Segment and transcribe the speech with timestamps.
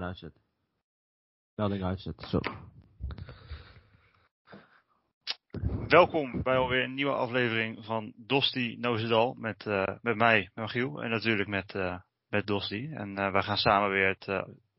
[0.00, 0.30] telefoon.
[1.54, 2.40] Melding uitzetten, zo.
[5.88, 11.10] Welkom bij alweer een nieuwe aflevering van Dosti Nozedal met, uh, met mij, Michiel, en
[11.10, 11.98] natuurlijk met, uh,
[12.28, 12.92] met Dosti.
[12.92, 14.26] En uh, wij gaan samen weer het,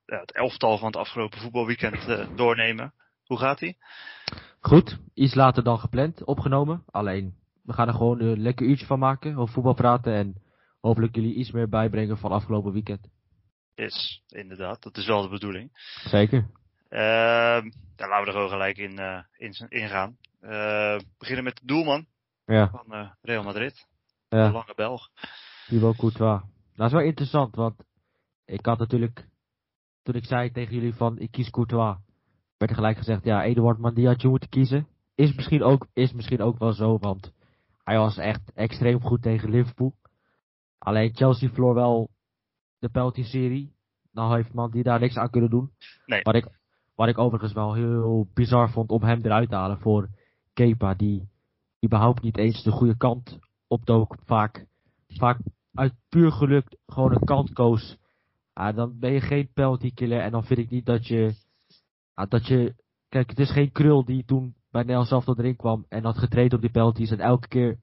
[0.05, 2.94] het elftal van het afgelopen voetbalweekend doornemen.
[3.26, 3.77] Hoe gaat ie?
[4.60, 6.84] Goed, iets later dan gepland, opgenomen.
[6.85, 10.41] Alleen, we gaan er gewoon een lekker uurtje van maken, over voetbal praten en
[10.82, 13.10] hopelijk jullie iets meer bijbrengen van afgelopen weekend.
[13.76, 15.70] Yes, inderdaad, dat is wel de bedoeling.
[16.05, 16.40] Zeker.
[16.90, 20.17] Uh, dan laten we er gewoon gelijk in, uh, in, in gaan.
[20.41, 22.05] Uh, beginnen met de doelman
[22.45, 22.70] ja.
[22.70, 23.87] van uh, Real Madrid.
[24.29, 24.48] Ja.
[24.48, 25.09] De lange Belg.
[25.67, 26.41] Thibaut Courtois.
[26.76, 27.76] Dat is wel interessant, want
[28.45, 29.27] ik had natuurlijk,
[30.04, 31.95] toen ik zei tegen jullie van ik kies Courtois,
[32.57, 34.87] werd er gelijk gezegd, ja, Eduard Mandia had je moeten kiezen.
[35.15, 37.34] Is misschien, ook, is misschien ook wel zo, want
[37.84, 39.95] hij was echt extreem goed tegen Liverpool.
[40.77, 42.10] Alleen Chelsea verloor wel
[42.86, 43.74] de penalty-serie.
[44.12, 45.72] Nou heeft man die daar niks aan kunnen doen.
[46.05, 46.22] Nee.
[46.22, 46.48] Wat ik,
[46.96, 50.10] wat ik overigens wel heel bizar vond om hem eruit te halen voor
[50.54, 51.28] Kepa, die
[51.86, 54.18] überhaupt niet eens de goede kant opdook.
[54.26, 54.66] Vaak,
[55.08, 55.40] vaak
[55.74, 57.98] uit puur geluk gewoon een kant koos.
[58.54, 61.34] Ja, dan ben je geen penalty killer en dan vind ik niet dat je,
[62.16, 62.76] ja, dat je,
[63.10, 66.18] kijk het is geen krul die toen bij Nel zelf tot erin kwam en had
[66.18, 67.80] getraind op die penalties en elke keer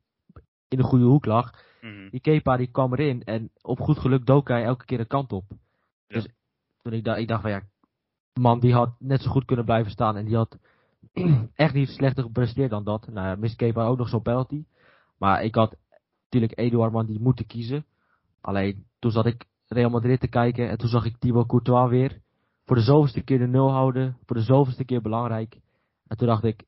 [0.69, 1.51] in de goede hoek lag.
[1.83, 2.09] Mhm.
[2.11, 5.33] Die Kepa die kwam erin en op goed geluk dook hij elke keer een kant
[5.33, 5.45] op.
[5.49, 5.57] Ja.
[6.07, 6.29] Dus
[6.83, 7.63] toen ik, dacht, ik dacht van ja,
[8.41, 10.59] man die had net zo goed kunnen blijven staan en die had
[11.55, 13.07] echt niet slechter gepresteerd dan dat.
[13.07, 14.65] Nou ja, mist Kepa ook nog zo'n penalty.
[15.19, 15.77] Maar ik had
[16.23, 17.85] natuurlijk Eduard man die moeten kiezen.
[18.41, 22.21] Alleen toen zat ik Real Madrid te kijken en toen zag ik Thibaut Courtois weer.
[22.65, 25.61] Voor de zoveelste keer de nul houden, voor de zoveelste keer belangrijk.
[26.07, 26.65] En toen dacht ik,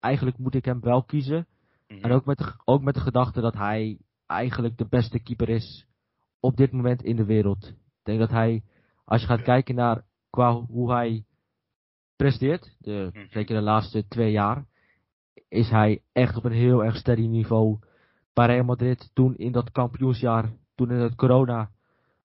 [0.00, 1.46] eigenlijk moet ik hem wel kiezen.
[1.88, 2.04] Mhm.
[2.04, 5.86] En ook met, de, ook met de gedachte dat hij eigenlijk de beste keeper is
[6.40, 7.64] op dit moment in de wereld.
[7.66, 8.62] Ik denk dat hij,
[9.04, 11.24] als je gaat kijken naar qua hoe hij
[12.16, 13.26] presteert, de, Mhm.
[13.30, 14.64] zeker de laatste twee jaar,
[15.48, 17.78] is hij echt op een heel erg steady niveau.
[18.32, 21.70] Bij Real Madrid toen in dat kampioensjaar, toen in het corona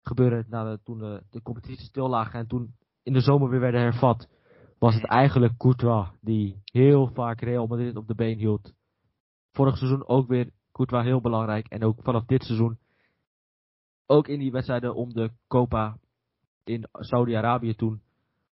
[0.01, 3.59] gebeuren, na de, toen de, de competitie stil lag en toen in de zomer weer
[3.59, 4.27] werden hervat,
[4.79, 8.73] was het eigenlijk Courtois die heel vaak Real Madrid op de been hield.
[9.51, 11.67] Vorig seizoen ook weer Courtois heel belangrijk.
[11.67, 12.77] En ook vanaf dit seizoen.
[14.05, 15.97] Ook in die wedstrijden om de Copa
[16.63, 18.01] in Saudi-Arabië toen.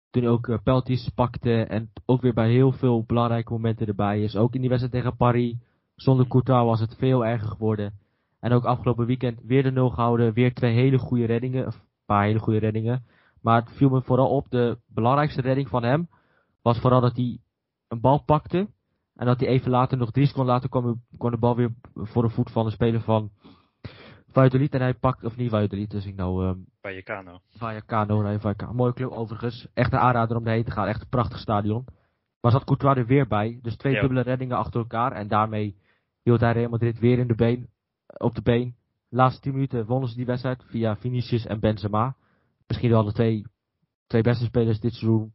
[0.09, 1.63] Toen ook uh, penalties pakte.
[1.63, 4.35] En ook weer bij heel veel belangrijke momenten erbij is.
[4.35, 5.55] Ook in die wedstrijd tegen Paris.
[5.95, 7.93] Zonder Courtois was het veel erger geworden.
[8.39, 10.33] En ook afgelopen weekend weer de nul gehouden.
[10.33, 11.65] Weer twee hele goede reddingen.
[11.65, 11.73] Een
[12.05, 13.05] paar hele goede reddingen.
[13.41, 14.49] Maar het viel me vooral op.
[14.49, 16.09] De belangrijkste redding van hem.
[16.61, 17.39] Was vooral dat hij
[17.87, 18.67] een bal pakte.
[19.15, 22.23] En dat hij even later, nog drie seconden later, kwam, kwam de bal weer voor
[22.23, 23.31] de voet van de speler van
[24.27, 24.73] Valladolid.
[24.73, 26.65] En hij pakt, of niet Valladolid, dus ik nou, um,
[27.03, 27.39] kano.
[27.49, 28.73] Vallecano, nee, Vallecano.
[28.73, 29.67] Mooie club overigens.
[29.73, 30.87] Echt een aanrader om erheen te gaan.
[30.87, 31.85] Echt een prachtig stadion.
[32.41, 33.59] Maar zat Courtois er weer bij.
[33.61, 33.99] Dus twee Ja.
[33.99, 35.11] dubbele reddingen achter elkaar.
[35.11, 35.75] En daarmee
[36.23, 37.69] hield hij Real Madrid weer in de been,
[38.17, 38.75] op de been.
[39.09, 42.15] De laatste 10 minuten wonnen ze die wedstrijd via Vinicius en Benzema.
[42.67, 43.45] Misschien wel de twee,
[44.07, 45.31] twee beste spelers dit seizoen.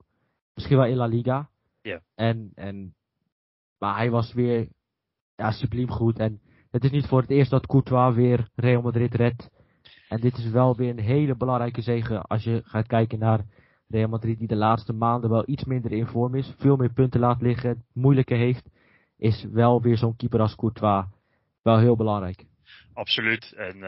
[0.55, 1.49] Misschien wel in La Liga.
[1.83, 2.01] Ja.
[2.15, 2.95] En, en,
[3.79, 4.69] maar hij was weer
[5.35, 6.19] ja, subliem goed.
[6.19, 6.41] En
[6.71, 9.51] het is niet voor het eerst dat Courtois weer Real Madrid redt.
[10.09, 13.45] En dit is wel weer een hele belangrijke zege als je gaat kijken naar
[13.89, 16.55] Real Madrid die de laatste maanden wel iets minder in vorm is.
[16.59, 18.69] Veel meer punten laat liggen, het moeilijker heeft.
[19.17, 21.05] Is wel weer zo'n keeper als Courtois
[21.63, 22.45] wel heel belangrijk.
[22.95, 23.53] Absoluut.
[23.57, 23.83] En uh,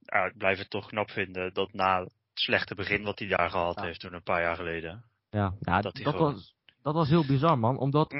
[0.00, 3.50] ja, ik blijf het toch knap vinden dat na het slechte begin wat hij daar
[3.50, 3.82] gehad Ja.
[3.84, 5.04] heeft toen een paar jaar geleden.
[5.30, 7.78] Ja, ja Dat dat, hij gewoon- was, dat was heel bizar man.
[7.78, 8.12] Omdat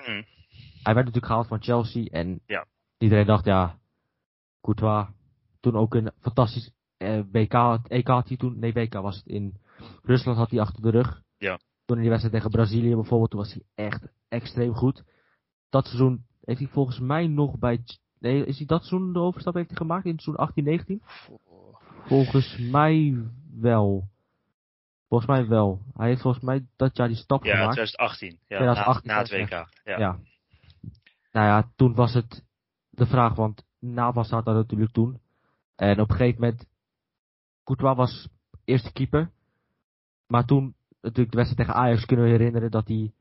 [0.83, 2.05] werd natuurlijk gehaald van Chelsea.
[2.05, 2.67] En Ja.
[2.99, 3.79] iedereen dacht ja,
[4.61, 5.07] Courtois.
[5.61, 8.59] Toen ook een fantastisch eh, WK, had- EK had hij toen.
[8.59, 9.57] Nee, WK was het in
[10.03, 11.23] Rusland had hij achter de rug.
[11.39, 11.59] Ja.
[11.85, 15.03] Toen in die wedstrijd tegen Brazilië bijvoorbeeld, toen was hij echt extreem goed.
[15.69, 17.81] Dat seizoen heeft hij volgens mij nog bij...
[18.19, 21.03] Nee, is hij dat seizoen de overstap heeft hij gemaakt in het seizoen 18-19?
[22.07, 23.17] Volgens mij
[23.61, 24.09] wel.
[25.09, 25.81] Volgens mij wel.
[25.95, 27.73] Hij heeft volgens mij dat jaar die stap Ja, gemaakt.
[27.73, 28.31] 2018.
[28.47, 29.51] Ja, 2018 na, na het, WK.
[29.85, 29.99] Ja.
[29.99, 30.19] Ja.
[31.33, 32.45] Nou ja, toen was het
[32.91, 35.21] de vraag, want Navas had dat natuurlijk toen.
[35.77, 36.67] En op een gegeven moment,
[37.65, 38.29] Courtois was
[38.65, 39.31] eerste keeper.
[40.27, 43.13] Maar toen, natuurlijk de wedstrijd tegen Ajax, kunnen we herinneren dat hij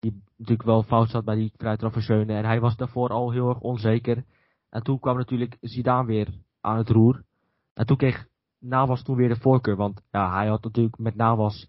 [0.00, 2.28] die natuurlijk wel fout zat bij die vrijtrap van.
[2.28, 4.24] En hij was daarvoor al heel erg onzeker.
[4.70, 6.28] En toen kwam natuurlijk Zidane weer
[6.60, 7.24] aan het roer.
[7.74, 8.26] En toen kreeg
[8.58, 9.76] Navas toen weer de voorkeur.
[9.76, 11.68] Want ja, hij had natuurlijk met Navas,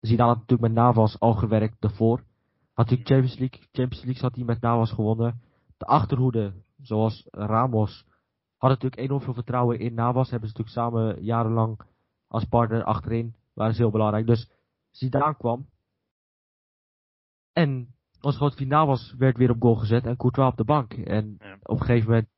[0.00, 2.24] Zidane had natuurlijk met Navas al gewerkt daarvoor.
[2.72, 5.40] Had natuurlijk Champions League, Champions League had hij met Navas gewonnen.
[5.76, 8.06] De achterhoede, zoals Ramos,
[8.56, 10.30] had natuurlijk enorm veel vertrouwen in Navas.
[10.30, 11.80] Hebben ze natuurlijk samen jarenlang
[12.28, 13.34] als partner achterin.
[13.54, 14.26] Waren ze heel belangrijk.
[14.26, 14.50] Dus
[14.90, 15.66] Zidane kwam.
[17.52, 20.92] En het groot finaal was, werd weer op goal gezet en Courtois op de bank.
[20.92, 21.56] En Ja.
[21.62, 22.28] op een gegeven moment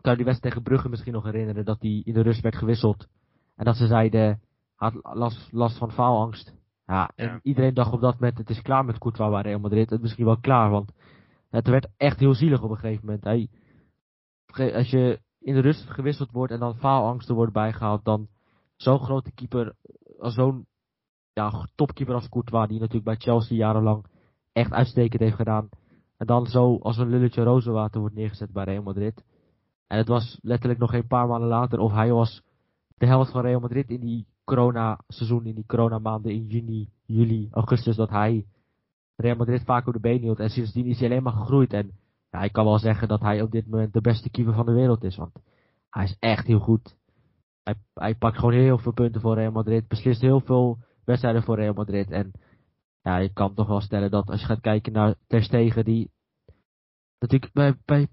[0.00, 2.56] kan je die wedstrijd tegen Brugge misschien nog herinneren dat hij in de rust werd
[2.56, 3.08] gewisseld.
[3.56, 4.40] En dat ze zeiden,
[4.74, 6.54] had last, last van faalangst.
[6.86, 7.40] Ja, en Ja.
[7.42, 9.90] iedereen dacht op dat moment, het is klaar met Courtois bij Real Madrid.
[9.90, 10.92] Het is misschien wel klaar, want
[11.50, 13.24] het werd echt heel zielig op een gegeven moment.
[13.24, 13.48] Hij,
[14.72, 18.28] als je in de rust gewisseld wordt en dan faalangsten worden bijgehaald, dan
[18.76, 19.74] zo'n grote keeper,
[20.18, 20.66] als zo'n
[21.32, 24.04] ja, topkeeper als Courtois, die natuurlijk bij Chelsea jarenlang
[24.52, 25.68] echt uitstekend heeft gedaan.
[26.16, 29.24] En dan zo als een lulletje rozenwater wordt neergezet bij Real Madrid.
[29.86, 32.42] En het was letterlijk nog een paar maanden later of hij was
[32.96, 37.96] de helft van Real Madrid in die corona-seizoen, in die coronamaanden in juni, juli, augustus,
[37.96, 38.46] dat hij
[39.16, 40.38] Real Madrid vaak op de been hield.
[40.38, 41.72] En sindsdien is hij alleen maar gegroeid.
[41.72, 41.90] En
[42.30, 44.72] ja, ik kan wel zeggen dat hij op dit moment de beste keeper van de
[44.72, 45.16] wereld is.
[45.16, 45.32] Want
[45.90, 46.96] hij is echt heel goed.
[47.62, 49.88] Hij, hij pakt gewoon heel veel punten voor Real Madrid.
[49.88, 52.10] Beslist heel veel wedstrijden voor Real Madrid.
[52.10, 52.32] En
[53.02, 56.10] ja, je kan toch wel stellen dat als je gaat kijken naar Ter Stegen, die
[57.18, 58.08] natuurlijk bij, bij,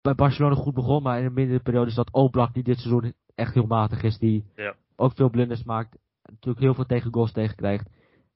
[0.00, 3.14] bij Barcelona goed begon, maar in een mindere periode is dat Oblak, die dit seizoen
[3.34, 4.74] echt heel matig is, die Ja.
[4.96, 7.90] Ook veel blunders maakt, natuurlijk heel veel tegen goals tegenkrijgt.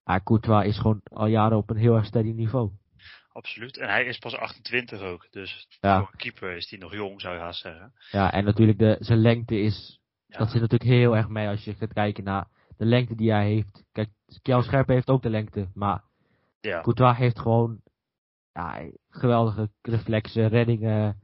[0.04, 2.70] Ja, Courtois is gewoon al jaren op een heel erg steady niveau.
[3.32, 3.76] Absoluut.
[3.78, 5.26] En hij is pas 28 ook.
[5.30, 5.98] Dus Ja.
[5.98, 7.92] voor een keeper is hij nog jong, zou je haast zeggen.
[8.10, 10.38] Ja, en natuurlijk de, zijn lengte is, Ja.
[10.38, 13.46] dat zit natuurlijk heel erg mee als je gaat kijken naar de lengte die hij
[13.46, 13.84] heeft.
[13.92, 14.08] Kijk,
[14.42, 16.04] Kjell Scherpen heeft ook de lengte, maar
[16.60, 17.80] Ja, Courtois heeft gewoon
[18.52, 21.20] ja, geweldige reflexen, reddingen,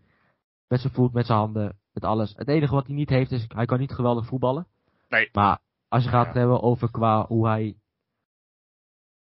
[0.68, 2.32] met zijn voet, met zijn handen, met alles.
[2.36, 4.66] Het enige wat hij niet heeft is, hij kan niet geweldig voetballen.
[5.12, 5.28] Nee.
[5.32, 6.32] Maar als je gaat Ja.
[6.40, 7.76] hebben over qua hoe hij,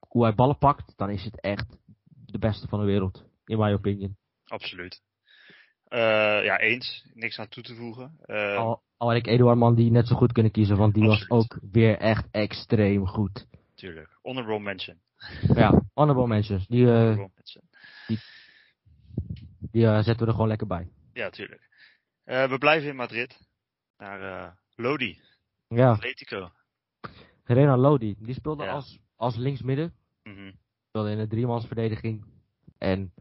[0.08, 1.76] hoe hij ballen pakt, dan is het echt
[2.26, 3.24] de beste van de wereld.
[3.44, 4.16] In my opinion.
[4.44, 5.02] absoluut.
[5.84, 5.98] Eh,
[6.44, 7.04] ja, eens.
[7.14, 8.16] Niks aan toe te voegen.
[8.22, 11.06] Eh, Al, al had ik Eduard Man die net zo goed kunnen kiezen, want die
[11.06, 13.46] was ook weer echt extreem goed.
[13.74, 14.18] Tuurlijk.
[14.22, 15.00] Honorable mention.
[15.54, 16.66] Ja, honorable mentions.
[16.66, 17.64] Die, eh, Honorable mention.
[19.70, 20.88] die eh, zetten we er gewoon lekker bij.
[21.12, 21.68] Ja, tuurlijk.
[22.24, 23.38] We blijven in Madrid.
[23.96, 25.20] Naar Lodi.
[25.76, 26.50] Ja, Atletico.
[27.44, 28.72] Renan Lodi, die speelde Ja.
[28.72, 29.92] als, als linksmidden.
[30.22, 30.52] Mhm.
[30.88, 32.24] speelde in een driemansverdediging.
[32.78, 33.12] En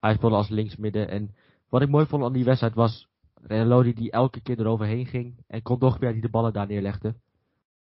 [0.00, 1.08] hij speelde als linksmidden.
[1.08, 1.34] En
[1.68, 3.08] wat ik mooi vond aan die wedstrijd was
[3.42, 5.36] Renan Lodi die elke keer eroverheen ging.
[5.46, 7.14] En Kondogbia die de ballen daar neerlegde.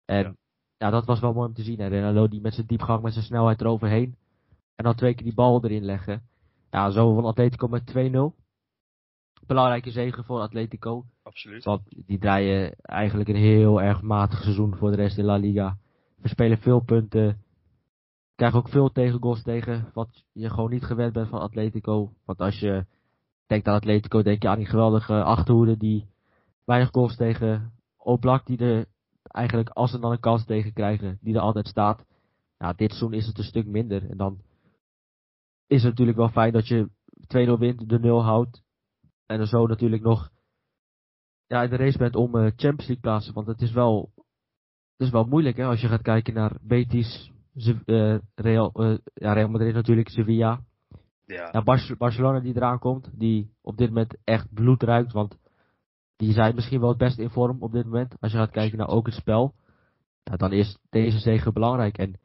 [0.04, 0.34] En Ja.
[0.76, 0.90] ja.
[0.90, 1.78] dat was wel mooi om te zien.
[1.78, 4.16] En Renan Lodi met zijn diepgang, met zijn snelheid eroverheen.
[4.74, 6.28] En dan twee keer die bal erin leggen.
[6.70, 8.34] Ja, zo won Atletico met 2-0.
[9.46, 11.04] Belangrijke zegen voor Atletico.
[11.22, 11.64] Absoluut.
[11.64, 15.78] Want die draaien eigenlijk een heel erg matig seizoen voor de rest in La Liga.
[16.16, 17.44] We spelen veel punten.
[18.34, 19.90] Krijgen ook veel tegengoals tegen.
[19.94, 22.12] Wat je gewoon niet gewend bent van Atletico.
[22.24, 22.86] Want als je
[23.46, 26.06] denkt aan Atletico, denk je aan die geweldige achterhoede die
[26.64, 27.72] weinig goals tegen.
[27.96, 28.86] Oblak die er
[29.22, 32.04] eigenlijk als ze dan een kans tegen krijgen, die er altijd staat.
[32.58, 34.10] Ja, dit seizoen is het een stuk minder.
[34.10, 34.40] En dan
[35.66, 36.88] is het natuurlijk wel fijn dat je
[37.56, 38.62] 2-0 wint, de 0 houdt.
[39.26, 40.30] En er zo natuurlijk nog
[41.46, 43.34] ja, in de race bent om eh, Champions League plaatsen.
[43.34, 44.12] Want het is wel,
[44.96, 47.32] het is wel moeilijk hè, als je gaat kijken naar Betis,
[47.84, 50.60] eh, Real, eh, ja, Real Madrid natuurlijk, Sevilla.
[51.24, 51.48] Ja.
[51.52, 55.12] Ja, Bar- Barcelona die eraan komt, die op dit moment echt bloed ruikt.
[55.12, 55.38] Want
[56.16, 58.16] die zijn misschien wel het beste in vorm op dit moment.
[58.20, 59.54] Als je gaat kijken naar ook het spel.
[60.22, 61.98] Dan is deze zege belangrijk.
[61.98, 62.18] En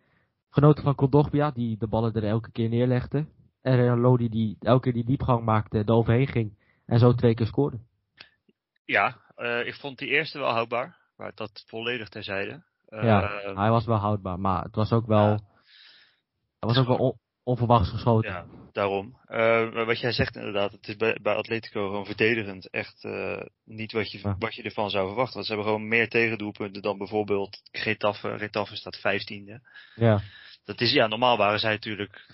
[0.50, 3.25] genoten van Kondogbia, die de ballen er elke keer neerlegde.
[3.62, 6.58] En Lodi die elke keer die diepgang maakte, er overheen ging.
[6.85, 7.79] En zo twee keer scoorde.
[8.85, 11.00] Ja, eh, ik vond die eerste wel houdbaar.
[11.15, 12.63] Maar dat volledig terzijde.
[12.85, 15.39] Eh, Ja, Hij was wel houdbaar, maar het was ook wel, Ja.
[16.59, 18.31] het was ook wel on- onverwachts geschoten.
[18.31, 19.17] Ja, daarom.
[19.25, 23.03] Eh, wat jij zegt inderdaad, het is bij, bij Atletico gewoon verdedigend echt
[23.65, 24.35] niet wat je, Ja.
[24.39, 25.33] wat je ervan zou verwachten.
[25.33, 28.38] Want ze hebben gewoon meer tegendoelpunten dan bijvoorbeeld Getafe.
[28.38, 29.61] Getafe staat vijftiende.
[29.95, 30.21] Ja,
[30.72, 32.30] Dat is, ja, normaal waren zij natuurlijk,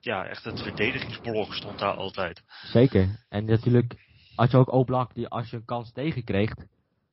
[0.00, 2.42] ja, echt het verdedigingsblok stond daar altijd.
[2.72, 3.24] zeker.
[3.28, 3.94] En natuurlijk
[4.34, 6.54] had je ook Oblak, die als je een kans tegenkreeg,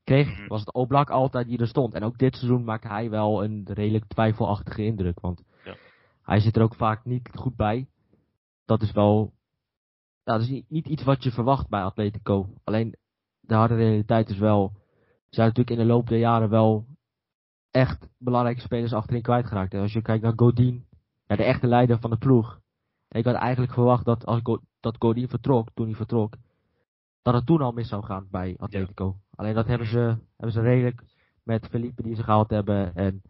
[0.04, 0.48] kreeg, Mhm.
[0.48, 1.94] was het Oblak altijd die er stond.
[1.94, 5.20] En ook dit seizoen maakt hij wel een redelijk twijfelachtige indruk.
[5.20, 5.76] Want Ja.
[6.24, 7.88] hij zit er ook vaak niet goed bij.
[8.66, 9.16] Dat is wel,
[10.24, 12.50] nou, dat is niet, niet iets wat je verwacht bij Atletico.
[12.64, 12.96] Alleen
[13.40, 14.72] de harde realiteit is wel,
[15.30, 16.86] ze zijn natuurlijk in de loop der jaren wel
[17.72, 19.74] echt belangrijke spelers achterin kwijtgeraakt.
[19.74, 20.86] En als je kijkt naar Godin,
[21.26, 22.60] ja, de echte leider van de ploeg.
[23.08, 26.36] En ik had eigenlijk verwacht dat als Go- dat Godin vertrok, toen hij vertrok,
[27.22, 29.16] dat het toen al mis zou gaan bij Atletico.
[29.36, 31.04] Alleen dat hebben ze, hebben ze redelijk
[31.44, 33.22] met Felipe die ze gehaald hebben en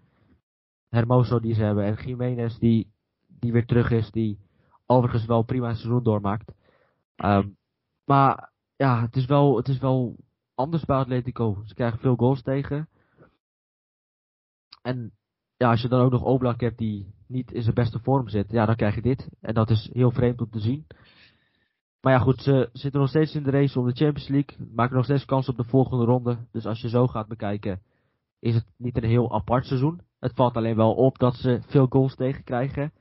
[0.90, 2.92] Hermoso die ze hebben en Jiménez die,
[3.28, 4.40] die weer terug is, die
[4.86, 6.52] overigens wel prima een seizoen doormaakt.
[7.16, 7.48] Ehm,
[8.06, 10.16] maar ja, het is, wel, het is wel
[10.56, 11.62] anders bij Atletico.
[11.66, 12.90] Ze krijgen veel goals tegen.
[14.82, 15.12] En
[15.58, 18.52] ja, als je dan ook nog Oblak hebt die niet in zijn beste vorm zit,
[18.52, 19.30] ja, dan krijg je dit.
[19.42, 20.88] En dat is heel vreemd om te zien.
[22.02, 24.68] Maar ja, goed, ze zitten nog steeds in de race om de Champions League.
[24.76, 26.48] Maken nog steeds kans op de volgende ronde.
[26.52, 27.82] Dus als je zo gaat bekijken,
[28.40, 30.02] is het niet een heel apart seizoen.
[30.20, 32.94] Het valt alleen wel op dat ze veel goals tegenkrijgen.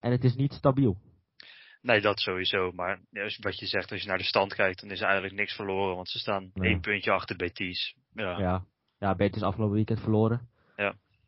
[0.00, 0.98] En het is niet stabiel.
[1.80, 2.72] Nee, dat sowieso.
[2.72, 3.00] Maar
[3.40, 5.96] wat je zegt, als je naar de stand kijkt, dan is er eigenlijk niks verloren.
[5.96, 7.96] Want ze staan één puntje achter Betis.
[8.12, 8.64] Ja, ja.
[8.98, 10.48] ja Betis afgelopen weekend verloren.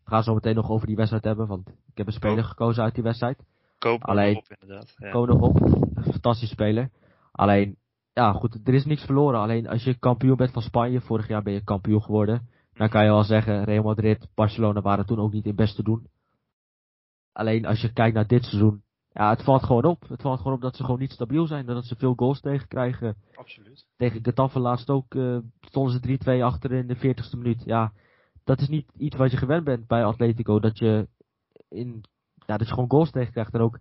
[0.06, 2.82] We gaan zo meteen nog over die wedstrijd hebben, want ik heb een speler gekozen
[2.82, 3.44] uit die wedstrijd.
[3.78, 4.94] Koop Alleen, op, inderdaad.
[4.96, 5.10] Ja.
[5.10, 5.58] Koop nog op.
[5.94, 6.90] Fantastische speler.
[7.32, 7.76] Alleen,
[8.12, 9.40] ja goed, er is niks verloren.
[9.40, 12.48] Alleen als je kampioen bent van Spanje, vorig jaar ben je kampioen geworden.
[12.72, 15.82] Dan kan je wel zeggen, Real Madrid, Barcelona waren toen ook niet in best te
[15.82, 16.06] doen.
[17.32, 18.82] Alleen als je kijkt naar dit seizoen,
[19.12, 20.08] ja, het valt gewoon op.
[20.08, 21.66] Het valt gewoon op dat ze gewoon niet stabiel zijn.
[21.66, 23.16] Dat ze veel goals tegenkrijgen.
[23.34, 23.86] Absoluut.
[23.96, 27.62] Tegen Getafe laatst ook uh, stonden ze 3-2 achter in de 40ste minuut.
[27.64, 27.92] Ja,
[28.46, 30.60] dat is niet iets wat je gewend bent bij Atletico.
[30.60, 31.08] Dat je,
[31.68, 32.04] in,
[32.46, 33.54] ja, dat je gewoon goals tegenkrijgt.
[33.54, 33.78] En ook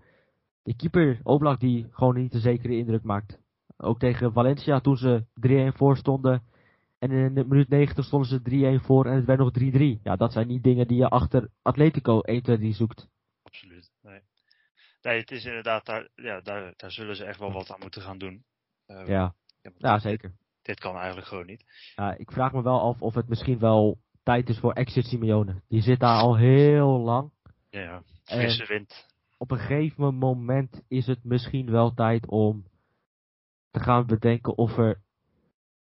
[0.63, 3.39] de keeper Oblak die gewoon niet een zekere indruk maakt.
[3.77, 5.25] Ook tegen Valencia toen ze
[5.73, 6.43] 3-1 voor stonden.
[6.99, 10.01] En in de minuut 90 stonden ze 3-1 voor en het werd nog 3-3.
[10.03, 12.21] Ja, dat zijn niet dingen die je achter Atletico
[12.59, 13.07] 1-2-3 zoekt.
[13.43, 14.21] Absoluut, nee.
[15.01, 18.01] Nee, het is inderdaad, daar, ja, daar, daar zullen ze echt wel wat aan moeten
[18.01, 18.43] gaan doen.
[18.87, 19.35] Uh, ja.
[19.77, 20.35] ja, zeker.
[20.61, 21.65] Dit, kan eigenlijk gewoon niet.
[21.95, 25.61] Ja, ik vraag me wel af of het misschien wel tijd is voor Exit Simeone.
[25.67, 27.31] Die zit daar al heel lang.
[27.69, 29.07] Ja, frisse wind.
[29.37, 32.65] Op een gegeven moment is het misschien wel tijd om
[33.71, 35.01] te gaan bedenken of er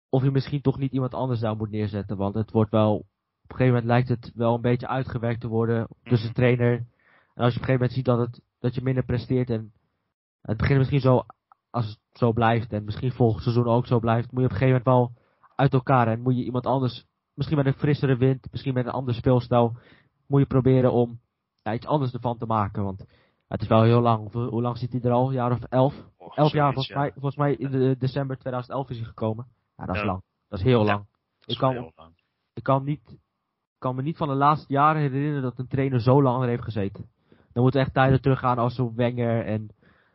[0.09, 2.17] of je misschien toch niet iemand anders zou moet neerzetten.
[2.17, 5.49] Want het wordt wel, op een gegeven moment lijkt het wel een beetje uitgewerkt te
[5.49, 6.73] worden tussen de trainer.
[7.35, 9.73] En als je op een gegeven moment ziet dat, het, dat je minder presteert en
[10.43, 11.27] het begint misschien zo,
[11.71, 14.59] als het zo blijft en misschien volgend seizoen ook zo blijft, moet je op een
[14.59, 15.23] gegeven moment wel
[15.57, 18.93] uit elkaar en moet je iemand anders, misschien met een frissere wind, misschien met een
[18.93, 19.77] ander speelstijl,
[20.27, 21.21] moet je proberen om
[21.63, 22.85] ja, iets anders ervan te maken.
[22.85, 23.05] Want
[23.49, 24.33] het is wel heel lang.
[24.33, 25.27] Hoe lang zit hij er al?
[25.27, 25.95] Een jaar of elf?
[26.35, 29.47] elf jaar volgens, mij, volgens mij in de, december 2011 is hij gekomen.
[29.77, 30.23] Ja, dat is lang.
[30.49, 31.07] Dat is heel lang.
[31.47, 31.93] ik, kan,
[32.55, 33.19] ik kan, niet,
[33.79, 36.63] kan me niet van de laatste jaren herinneren dat een trainer zo lang er heeft
[36.63, 37.11] gezeten.
[37.53, 39.69] Dan moeten echt tijden teruggaan als zo Wenger en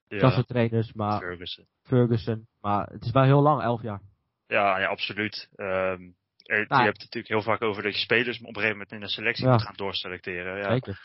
[0.08, 0.42] ja.
[0.42, 1.66] trainers, maar Ferguson.
[1.82, 2.48] Ferguson.
[2.62, 4.02] Maar het is wel heel lang, elf jaar.
[4.48, 5.50] Ja, ja absoluut.
[5.56, 6.16] Um,
[6.56, 9.02] je hebt het natuurlijk heel vaak over dat je spelers op een gegeven moment in
[9.02, 10.58] een selectie moet gaan doorselecteren.
[10.58, 10.72] Ja.
[10.72, 11.02] Zeker.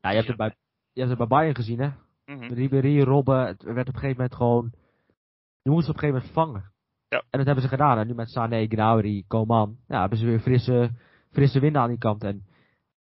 [0.00, 0.54] Ja, je hebt het bij,
[0.92, 1.86] je hebt het bij Bayern gezien, hè?
[1.86, 2.52] Mm -hmm.
[2.52, 4.72] Ribéry, Robben, het werd op een gegeven moment gewoon...
[5.62, 6.72] Je moest op een gegeven moment vangen.
[7.08, 7.18] Ja.
[7.30, 7.98] En dat hebben ze gedaan.
[7.98, 10.90] En nu met Sané, Gnabry, Coman, ja, hebben ze weer frisse,
[11.30, 12.24] frisse wind aan die kant.
[12.24, 12.44] En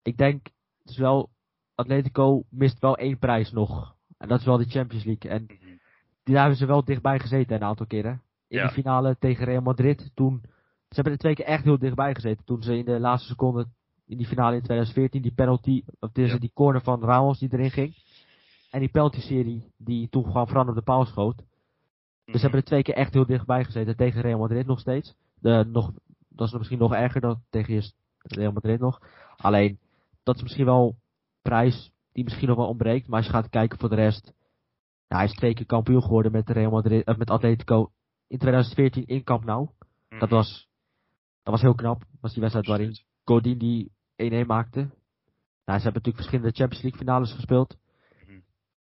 [0.02, 0.47] ik denk,
[0.78, 1.30] het is wel,
[1.75, 3.97] Atletico mist wel één prijs nog.
[4.18, 5.30] En dat is wel de Champions League.
[5.30, 5.76] En mhm.
[6.25, 8.23] daar hebben ze wel dichtbij gezeten een aantal keren.
[8.49, 10.11] In de finale tegen Real Madrid.
[10.14, 10.42] Toen,
[10.88, 12.45] ze hebben er twee keer echt heel dichtbij gezeten.
[12.45, 13.66] Toen ze in de laatste seconde
[14.07, 17.71] in die finale in 2014 die penalty, of deze, die corner van Ramos die erin
[17.71, 17.95] ging.
[18.71, 21.37] En die penalty serie die toen gewoon Fran op de paal schoot.
[22.25, 23.97] Dus ze hebben er twee keer echt heel dichtbij gezeten.
[23.97, 25.14] Tegen Real Madrid nog steeds.
[25.35, 25.92] De, nog,
[26.28, 27.83] dat is misschien nog erger dan tegen
[28.23, 29.00] Real Madrid nog.
[29.37, 29.78] Alleen,
[30.23, 30.97] dat is misschien wel
[31.42, 33.09] prijs die misschien nog wel ontbreekt.
[33.09, 34.33] Maar als je gaat kijken voor de rest.
[35.07, 37.90] Ja, hij is twee keer kampioen geworden met Real Madrid, uh, met Atletico
[38.26, 39.68] in 2014 in Camp Nou.
[40.09, 40.35] Dat mhm.
[40.35, 40.68] was,
[41.49, 41.99] dat was heel knap.
[41.99, 43.93] Dat was die wedstrijd waarin Godin die
[44.45, 44.78] 1-1 maakte.
[45.64, 47.78] Nou, ze hebben natuurlijk verschillende Champions League finales gespeeld.
[48.26, 48.43] Mm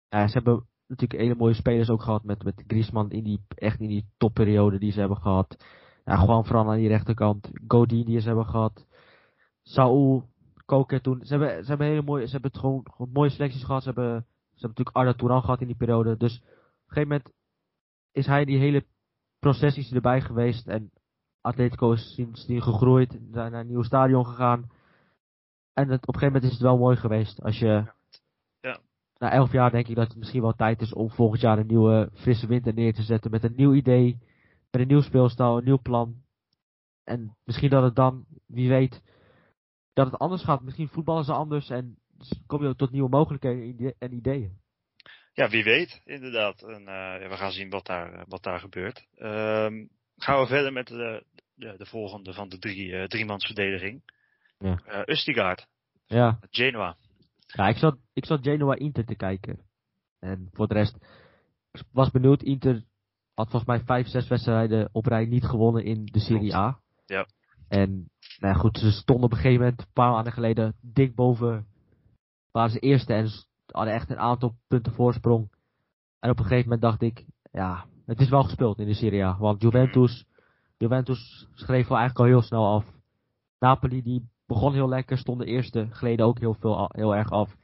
[0.09, 3.81] ja, ze hebben natuurlijk hele mooie spelers ook gehad met, met Griezmann in die, echt
[3.81, 5.65] in die topperiode die ze hebben gehad.
[6.05, 7.51] Ja, Juan Fran aan die rechterkant.
[7.69, 8.87] Godin die ze hebben gehad.
[9.63, 10.29] Saul,
[10.65, 11.21] Koker toen.
[11.25, 13.83] Ze hebben, ze hebben hele mooie, ze hebben het gewoon, gewoon mooie selecties gehad.
[13.83, 16.17] Ze hebben, ze hebben natuurlijk Arda Touran gehad in die periode.
[16.17, 17.33] Dus op een gegeven moment
[18.13, 18.85] is hij die hele
[19.39, 20.67] processies erbij geweest.
[20.67, 20.91] En
[21.41, 23.19] Atletico is sindsdien gegroeid.
[23.33, 24.71] Zijn naar een nieuw stadion gegaan.
[25.73, 27.43] En het, op een gegeven moment is het wel mooi geweest.
[27.43, 27.85] Als je
[29.21, 31.67] na elf jaar denk ik dat het misschien wel tijd is om volgend jaar een
[31.67, 33.31] nieuwe frisse winter neer te zetten.
[33.31, 34.19] Met een nieuw idee,
[34.71, 36.23] met een nieuw speelstijl, een nieuw plan.
[37.05, 39.03] En misschien dat het dan, wie weet,
[39.93, 40.63] dat het anders gaat.
[40.63, 41.99] Misschien voetballen ze anders en
[42.47, 44.59] kom je ook tot nieuwe mogelijkheden en ideeën.
[45.33, 46.63] Ja, wie weet, inderdaad.
[46.63, 49.07] En, uh, we gaan zien wat daar, wat daar gebeurt.
[49.17, 51.25] Um, gaan we verder met de,
[51.61, 54.03] de, de volgende van de drie, uh, driemansverdediging.
[54.59, 54.81] Ja.
[54.89, 55.67] Uh, Ustigaard.
[56.07, 56.39] Ja.
[56.51, 56.97] Genoa.
[57.47, 59.61] Ja, ik zat, ik zat Genoa Inter te kijken.
[60.19, 60.97] En voor de rest,
[61.73, 62.43] ik was benieuwd.
[62.43, 62.85] Inter
[63.35, 66.81] had volgens mij vijf, zes wedstrijden op rij niet gewonnen in de Serie A.
[67.07, 67.27] Ja.
[67.69, 71.67] En nou goed, ze stonden op een gegeven moment, een paar maanden geleden, dik boven.
[72.51, 75.51] Waren ze eerste en ze hadden echt een aantal punten voorsprong.
[76.19, 79.25] En op een gegeven moment dacht ik, ja, het is wel gespeeld in de Serie
[79.25, 79.39] A.
[79.39, 80.25] Want Juventus,
[80.81, 82.85] Juventus schreef wel eigenlijk al heel snel af.
[83.59, 87.57] Napoli die begon heel lekker, stond de eerste, gleden ook heel, veel, heel erg af.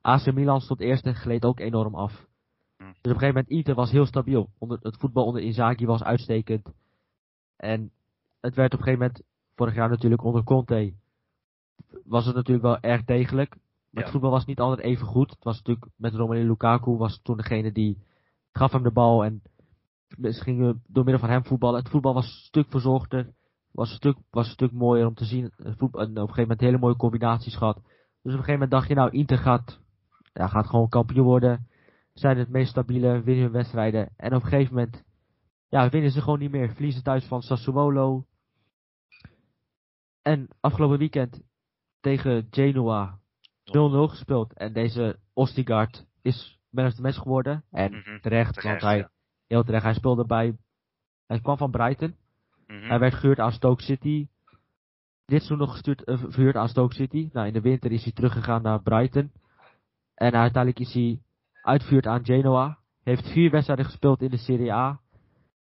[0.00, 2.26] AC Milan stond eerste, gleed ook enorm af.
[2.76, 2.82] Hm.
[2.84, 4.48] Dus op een gegeven moment, Inter was heel stabiel.
[4.58, 6.72] Onder, het voetbal onder Inzaghi was uitstekend.
[7.56, 7.90] En
[8.40, 9.22] het werd op een gegeven moment,
[9.54, 10.92] vorig jaar natuurlijk onder Conte,
[12.04, 13.50] was het natuurlijk wel erg degelijk.
[13.50, 13.60] Maar
[13.90, 14.00] Ja.
[14.02, 15.30] het voetbal was niet altijd even goed.
[15.30, 17.98] Het was natuurlijk met Romelu Lukaku was toen degene die
[18.52, 19.42] gaf hem de bal en
[20.08, 21.78] ze gingen door middel van hem voetballen.
[21.80, 23.32] Het voetbal was een stuk verzorgder,
[23.72, 25.52] was een stuk, was een stuk mooier om te zien.
[25.56, 27.76] Voetbal, en op een gegeven moment hele mooie combinaties gehad.
[27.76, 27.84] Dus
[28.34, 29.80] op een gegeven moment dacht je nou, Inter gaat,
[30.32, 31.66] ja, gaat gewoon kampioen worden.
[32.12, 34.12] Zijn het meest stabiele, winnen hun wedstrijden.
[34.16, 35.04] En op een gegeven moment
[35.68, 36.72] ja, winnen ze gewoon niet meer.
[36.72, 38.24] Verliezen thuis van Sassuolo.
[40.22, 41.42] En afgelopen weekend
[42.00, 43.18] tegen Genoa
[43.64, 44.52] 0-0 gespeeld.
[44.52, 47.64] En deze Ostigard is man of the match geworden.
[47.70, 48.20] En Mhm.
[48.20, 49.10] terecht, Terecht, want hij, ja.
[49.46, 50.56] Heel terecht, hij speelde bij,
[51.26, 52.16] hij kwam van Brighton.
[52.66, 52.88] Mhm.
[52.88, 54.28] Hij werd gehuurd aan Stoke City.
[55.24, 57.28] Dit seizoen nog gestuurd, eh, verhuurd aan Stoke City.
[57.32, 59.32] Nou, in de winter is hij teruggegaan naar Brighton.
[60.14, 61.20] En uiteindelijk is hij
[61.62, 62.78] uitgehuurd aan Genoa.
[63.02, 65.00] Heeft vier wedstrijden gespeeld in de Serie A.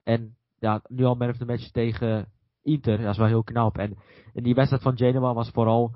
[0.02, 2.98] En ja, nu al man of the match tegen Inter.
[2.98, 3.78] Dat is wel heel knap.
[3.78, 3.96] En,
[4.34, 5.94] en die wedstrijd van Genoa was vooral...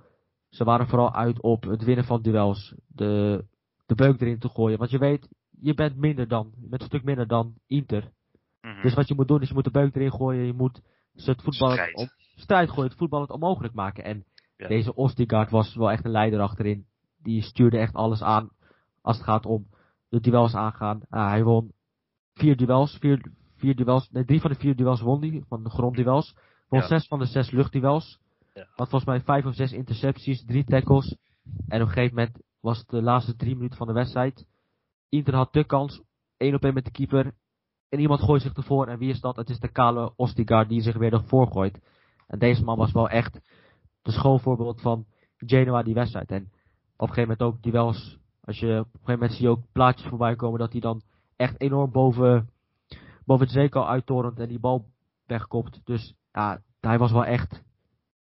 [0.49, 2.75] Ze waren vooral uit op het winnen van duels.
[2.87, 3.45] De,
[3.87, 4.78] de beuk erin te gooien.
[4.78, 5.28] Want je weet,
[5.60, 6.52] je bent minder dan.
[6.60, 8.10] Je bent een stuk minder dan Inter.
[8.61, 8.83] Mhm.
[8.83, 10.46] Dus wat je moet doen is je moet de beuk erin gooien.
[10.46, 10.81] Je moet
[11.14, 11.94] ze het voetbal Strijd.
[11.94, 12.88] op strijd gooien.
[12.90, 14.04] Het voetbal het onmogelijk maken.
[14.04, 14.24] En
[14.57, 14.68] Ja.
[14.68, 16.87] deze Ostigard was wel echt een leider achterin.
[17.22, 18.50] Die stuurde echt alles aan
[19.02, 19.66] als het gaat om
[20.09, 21.00] de duels aangaan.
[21.09, 21.72] Hij won
[22.35, 22.96] vier duels.
[23.00, 24.11] Vier, vier duels.
[24.11, 25.42] Nee, drie van de vier duels won hij.
[25.48, 26.37] Van de grondduels.
[26.68, 26.87] Won Ja.
[26.87, 28.18] zes van de zes luchtduels.
[28.54, 28.62] Ja.
[28.74, 30.44] Had volgens mij vijf of zes intercepties.
[30.44, 31.16] Drie tackles.
[31.68, 34.46] En op een gegeven moment was het de laatste drie minuten van de wedstrijd.
[35.09, 36.03] Inter had de kans.
[36.37, 37.35] één op één met de keeper.
[37.88, 38.87] En iemand gooit zich ervoor.
[38.87, 39.37] En wie is dat?
[39.37, 41.81] Het is de kale Ostigard die zich weer ervoor gooit.
[42.27, 43.40] En deze man was wel echt
[44.03, 46.31] de schoolvoorbeeld van Genoa die wedstrijd.
[46.31, 46.42] En
[46.97, 48.19] op een gegeven moment ook duels.
[48.40, 51.03] Als je, op een gegeven moment zie je ook plaatjes voorbij komen dat hij dan
[51.37, 52.51] echt enorm boven,
[53.25, 54.87] boven het zeker uittorent en die bal
[55.27, 55.81] wegkopt.
[55.85, 57.64] Dus ja, hij was wel echt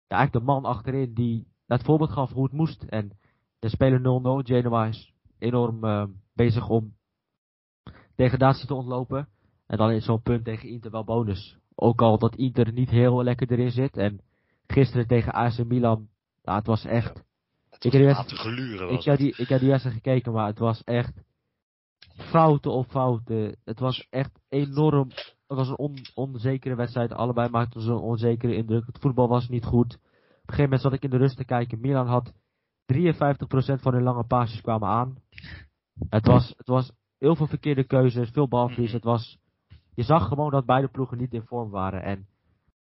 [0.08, 2.84] eigenlijk de man achterin die het voorbeeld gaf hoe het moest.
[2.84, 3.18] En
[3.60, 4.04] de speler 0-0,
[4.46, 6.04] Genoa is enorm eh,
[6.36, 6.94] bezig om
[8.16, 9.28] degradatie te ontlopen.
[9.68, 11.58] En dan is zo'n punt tegen Inter wel bonus.
[11.76, 13.98] Ook al dat Inter niet heel lekker erin zit.
[13.98, 14.22] En
[14.68, 16.08] gisteren tegen AC Milan,
[16.44, 17.24] ja, het was echt...
[17.70, 18.90] Het ik was geluren.
[18.90, 21.14] Ik die, ik heb die wedstrijd gekeken, maar het was echt
[22.16, 23.58] fouten op fouten.
[23.64, 25.10] Het was echt enorm.
[25.48, 27.14] Het was een on, onzekere wedstrijd.
[27.14, 28.86] Allebei maakten ze een onzekere indruk.
[28.86, 29.94] Het voetbal was niet goed.
[29.94, 31.80] Op een gegeven moment zat ik in de rust te kijken.
[31.80, 32.36] Milan had 53%
[33.82, 35.18] van hun lange passes kwamen aan.
[36.10, 38.92] Het was, het was heel veel verkeerde keuzes, veel balverlies.
[38.92, 39.38] Het was,
[39.96, 42.04] je zag gewoon dat beide ploegen niet in vorm waren.
[42.04, 42.28] En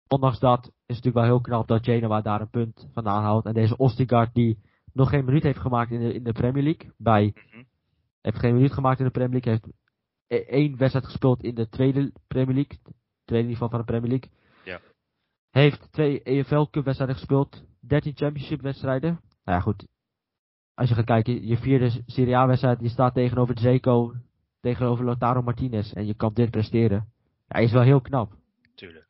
[0.08, 3.46] ondanks dat is het natuurlijk wel heel knap dat Genoa daar een punt vandaan houdt.
[3.46, 4.60] En deze Ostigard die
[4.94, 6.92] nog geen minuut heeft gemaakt in de, in de Premier League.
[6.98, 7.64] Bij, Mhm.
[8.22, 9.52] heeft geen minuut gemaakt in de Premier League.
[9.52, 9.68] Heeft
[10.28, 12.78] e- één wedstrijd gespeeld in de tweede Premier League.
[13.26, 14.30] Tweede niveau van de Premier League.
[14.64, 14.80] Ja.
[15.50, 17.64] Heeft twee EFL Cup wedstrijden gespeeld.
[17.80, 19.10] 13 Championship wedstrijden.
[19.44, 19.88] Nou ja, goed.
[20.78, 24.14] Als je gaat kijken, je vierde Serie A wedstrijd, je staat tegenover Zeko,
[24.62, 25.94] tegenover Lautaro Martinez.
[25.94, 27.12] En je kan dit presteren.
[27.48, 28.34] Ja, is wel heel knap.
[28.76, 29.06] Tuurlijk.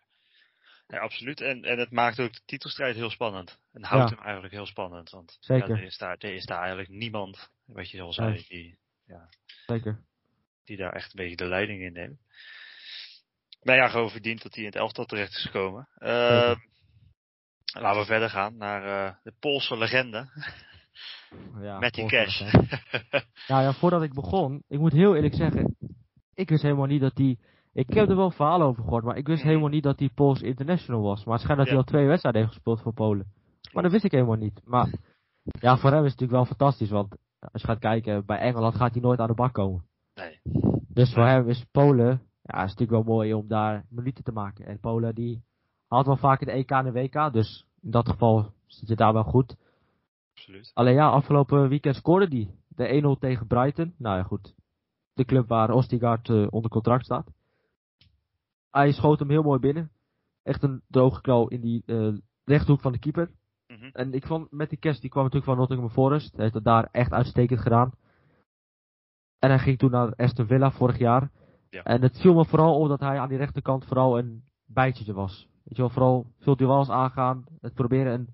[0.87, 1.41] Ja, absoluut.
[1.41, 3.59] En, en het maakt ook de titelstrijd heel spannend.
[3.73, 4.15] En houdt Ja.
[4.15, 5.09] hem eigenlijk heel spannend.
[5.09, 5.69] Want Zeker.
[5.69, 8.45] Ja, er, is daar, er is daar eigenlijk niemand, wat je al zei, Nee.
[8.47, 8.77] die,
[9.65, 9.99] Zeker.
[10.63, 12.19] die daar echt een beetje de leiding in neemt.
[13.61, 15.87] Nou ja, gewoon verdiend dat hij in het elftal terecht is gekomen.
[15.97, 16.55] Ehm,
[17.79, 20.29] laten we verder gaan naar eh, de Poolse legende,
[21.61, 22.53] Ja, Matty volgens Cash.
[23.47, 25.75] Nou ja, voordat ik begon, ik moet heel eerlijk zeggen,
[26.33, 27.39] ik wist helemaal niet dat die,
[27.73, 29.47] ik heb er wel verhalen over gehoord, maar ik wist Mhm.
[29.47, 31.23] helemaal niet dat die Pools international was.
[31.23, 31.73] Maar het schijnt dat Ja.
[31.75, 33.25] hij al twee wedstrijden heeft gespeeld voor Polen.
[33.73, 34.61] Maar dat wist ik helemaal niet.
[34.65, 34.93] Maar
[35.43, 38.75] ja, voor hem is het natuurlijk wel fantastisch, want als je gaat kijken, bij Engeland
[38.75, 39.85] gaat hij nooit aan de bak komen.
[40.15, 40.39] nee.
[40.87, 44.65] Dus voor hem is Polen, ja, is natuurlijk wel mooi om daar minuten te maken.
[44.65, 45.43] En Polen die
[45.87, 49.13] haalt wel vaak de EK en de WK, dus in dat geval zit je daar
[49.13, 49.55] wel goed.
[50.47, 50.71] Absoluut.
[50.73, 52.51] Alleen ja, afgelopen weekend scoorde die.
[52.67, 53.93] De 1-0 tegen Brighton.
[53.97, 54.55] Nou ja, goed.
[55.13, 57.31] De club waar Ostigard eh, onder contract staat.
[58.71, 59.91] Hij schoot hem heel mooi binnen.
[60.43, 63.31] Echt een droge knal in die eh rechthoek van de keeper.
[63.67, 63.89] Mhm.
[63.91, 66.31] En ik vond met die kerst, die kwam natuurlijk van Nottingham Forest.
[66.31, 67.91] Hij heeft het daar echt uitstekend gedaan.
[69.39, 71.31] En hij ging toen naar Aston Villa vorig jaar.
[71.69, 71.83] Ja.
[71.83, 75.47] En het viel me vooral op dat hij aan die rechterkant vooral een bijtje was.
[75.63, 77.45] Weet je wel, vooral veel duels aangaan.
[77.61, 78.29] Het proberen een,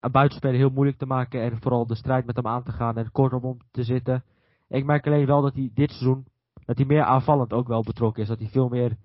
[0.00, 1.42] een buitenspeler heel moeilijk te maken.
[1.42, 4.24] En vooral de strijd met hem aan te gaan en kort op hem te zitten.
[4.68, 6.26] Ik merk alleen wel dat hij dit seizoen,
[6.64, 8.28] dat hij meer aanvallend ook wel betrokken is.
[8.28, 8.96] Dat hij veel meer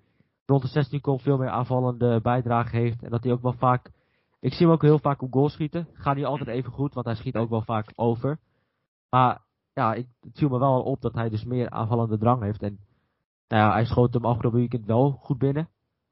[0.46, 3.02] rond de 16 komt, veel meer aanvallende bijdrage heeft.
[3.02, 3.90] En dat hij ook wel vaak
[4.40, 5.88] Ik zie hem ook heel vaak op goal schieten.
[5.92, 8.38] Gaat niet altijd even goed, want hij schiet ook wel vaak over.
[9.10, 12.62] Maar ja, ik, het viel me wel op dat hij dus meer aanvallende drang heeft.
[12.62, 12.78] En
[13.48, 15.68] nou ja, hij schoot hem afgelopen weekend wel goed binnen.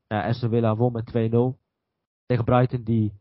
[0.06, 1.12] Ja, Aston Villa won met 2-0
[2.26, 3.12] tegen Brighton, die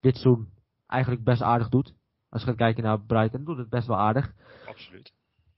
[0.00, 0.48] dit seizoen
[0.86, 1.94] eigenlijk best aardig doet.
[2.28, 4.34] Als je gaat kijken naar Brighton, doet het best wel aardig.
[4.66, 5.12] Absoluut.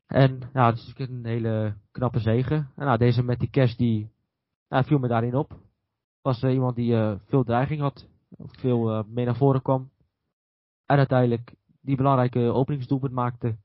[0.07, 2.57] En nou, het is een hele knappe zegen.
[2.77, 4.11] En nou, deze met die cash, die
[4.69, 5.59] nou, viel me daarin op.
[6.23, 8.09] Was uh, iemand die uh, veel dreiging had,
[8.39, 9.91] veel uh, mee naar voren kwam.
[10.87, 13.57] En uiteindelijk die belangrijke openingsdoelpunt maakte.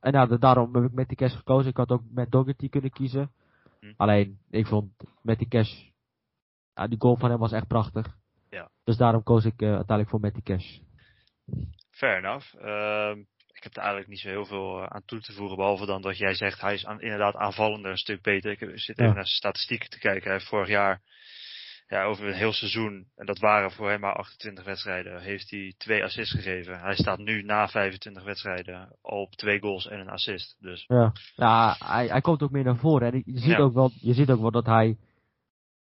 [0.00, 1.70] En nou, daarom heb ik met die cash gekozen.
[1.70, 3.30] Ik had ook met Dougherty kunnen kiezen.
[3.80, 3.92] Hm.
[3.96, 5.88] Alleen, ik vond met die cash,
[6.74, 8.16] ja, die goal van hem was echt prachtig.
[8.50, 8.70] Ja.
[8.84, 10.78] Dus daarom koos ik uiteindelijk voor met die cash.
[11.90, 12.54] Fair enough.
[12.54, 13.16] Uh,
[13.52, 15.56] ik heb er eigenlijk niet zo heel veel aan toe te voegen.
[15.56, 18.50] Behalve dan dat jij zegt, hij is aan, inderdaad aanvallender een stuk beter.
[18.50, 19.12] Ik zit even ja.
[19.12, 20.22] naar statistieken te kijken.
[20.22, 21.02] Hij heeft vorig jaar,
[21.86, 25.74] ja, over een heel seizoen, en dat waren voor hem maar 28 wedstrijden, heeft hij
[25.76, 26.80] twee assists gegeven.
[26.80, 30.56] Hij staat nu na 25 wedstrijden al op twee goals en een assist.
[30.60, 30.84] Dus.
[30.86, 33.12] Ja, ja hij, hij komt ook meer naar voren.
[33.12, 33.58] En je ziet, ja.
[33.58, 34.96] ook wel, je ziet ook wel dat hij,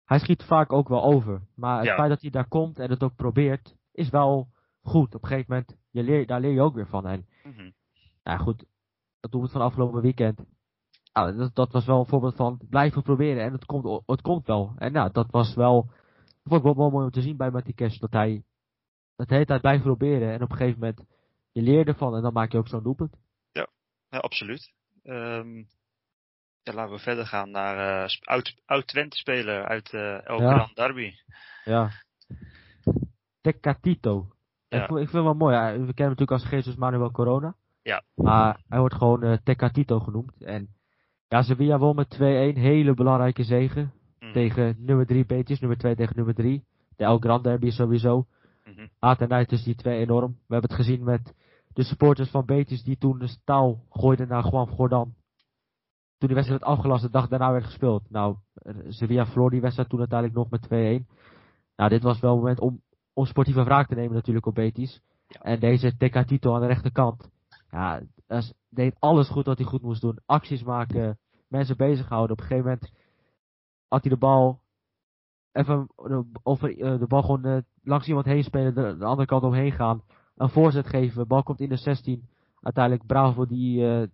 [0.05, 1.41] hij schiet vaak ook wel over.
[1.55, 1.95] Maar het Ja.
[1.95, 4.55] feit dat hij daar komt en het ook probeert, is wel
[4.87, 5.15] goed.
[5.15, 7.05] Op een gegeven moment, je leer, daar leer je ook weer van.
[7.07, 7.69] En Mhm.
[8.23, 8.65] ja, goed,
[9.19, 10.41] dat doelpunt van afgelopen weekend.
[11.13, 14.47] Ja, dat, dat was wel een voorbeeld van blijven proberen en het komt, het komt
[14.47, 14.73] wel.
[14.77, 17.51] En ja, dat was wel, dat vond ik wel, wel mooi om te zien bij
[17.51, 18.43] Matty Cash, dat hij
[19.15, 21.01] dat de hele tijd blijft proberen en op een gegeven moment
[21.51, 23.15] je leert ervan en dan maak je ook zo'n doelpunt.
[24.09, 24.73] Ja, absoluut.
[25.03, 25.57] Ehm,
[26.63, 30.41] ja, laten we verder gaan naar eh, sp- oud, oud Twente speler uit eh El
[30.41, 30.53] Ja.
[30.53, 31.13] Gran Derby.
[31.63, 31.91] Ja.
[33.41, 34.31] Tecatito.
[34.77, 34.83] Ja.
[34.83, 35.55] Ik, vind, ik vind het wel mooi.
[35.55, 37.55] We kennen hem natuurlijk als Jesus Manuel Corona.
[37.81, 38.03] Ja.
[38.15, 40.43] Maar hij wordt gewoon eh Tecatito genoemd.
[40.43, 40.67] En
[41.27, 42.19] ja, Sevilla won met 2-1.
[42.19, 43.91] Hele belangrijke zegen.
[44.19, 44.31] Mhm.
[44.31, 45.59] Tegen nummer 3 Beetjes.
[45.59, 46.63] Nummer 2 tegen nummer 3.
[46.95, 48.25] De El Gran Derby sowieso.
[48.99, 50.31] Haat en nijd tussen die twee enorm.
[50.31, 51.33] We hebben het gezien met
[51.73, 55.13] de supporters van Betis die toen de staal gooiden naar Juan Jordan.
[56.17, 58.09] Toen die wedstrijd werd afgelast, de dag daarna werd gespeeld.
[58.09, 61.07] Nou, eh, Sevilla verloor die wedstrijd toen uiteindelijk nog met 2-1.
[61.75, 62.81] Nou, dit was wel een moment om,
[63.17, 65.01] om sportieve wraak te nemen natuurlijk op Betis.
[65.27, 65.39] Ja.
[65.41, 67.29] En deze Tecatito aan de rechterkant.
[67.71, 70.19] Ja, dat deed alles goed wat hij goed moest doen.
[70.25, 72.31] Acties maken, mensen bezighouden.
[72.31, 72.91] Op een gegeven moment
[73.87, 74.59] had hij de bal
[75.51, 79.27] even de, over, eh, de bal gewoon eh, langs iemand heen spelen, de, de andere
[79.27, 80.01] kant omheen gaan.
[80.35, 82.27] Een voorzet geven, de bal komt in de 16.
[82.61, 84.07] Uiteindelijk Bravo die, eh,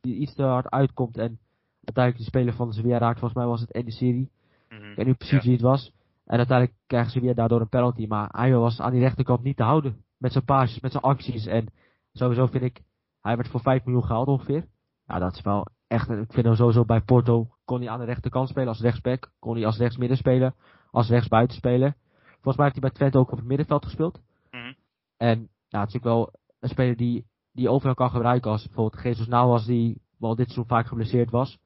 [0.00, 1.38] die iets te hard uitkomt en
[1.84, 3.18] uiteindelijk de speler van Sevilla raakt.
[3.18, 4.28] Volgens mij was het Eddie Siri.
[4.68, 4.90] Mhm.
[4.90, 5.42] Ik weet niet precies Ja.
[5.42, 5.92] wie het was.
[6.28, 8.06] En uiteindelijk krijgen Sevilla daardoor een penalty.
[8.06, 10.04] Maar hij was aan die rechterkant niet te houden.
[10.18, 11.46] Met zijn paasjes, met zijn acties.
[11.46, 11.72] En
[12.12, 12.82] sowieso vind ik,
[13.20, 14.66] hij werd voor 5 miljoen gehaald ongeveer.
[15.06, 18.04] Ja, dat is wel echt, ik vind hem sowieso bij Porto, kon hij aan de
[18.04, 19.32] rechterkant spelen als rechtsback.
[19.38, 20.54] Kon hij als rechtsmidden spelen,
[20.90, 21.96] als rechtsbuiten spelen.
[22.30, 24.20] Volgens mij heeft hij bij Twente ook op het middenveld gespeeld.
[24.50, 24.72] Mhm.
[25.16, 25.38] En
[25.68, 28.50] ja, het is natuurlijk wel een speler die, die overal kan gebruiken.
[28.50, 31.58] Als bijvoorbeeld Jesus Navas, die wel dit seizoen vaak geblesseerd was.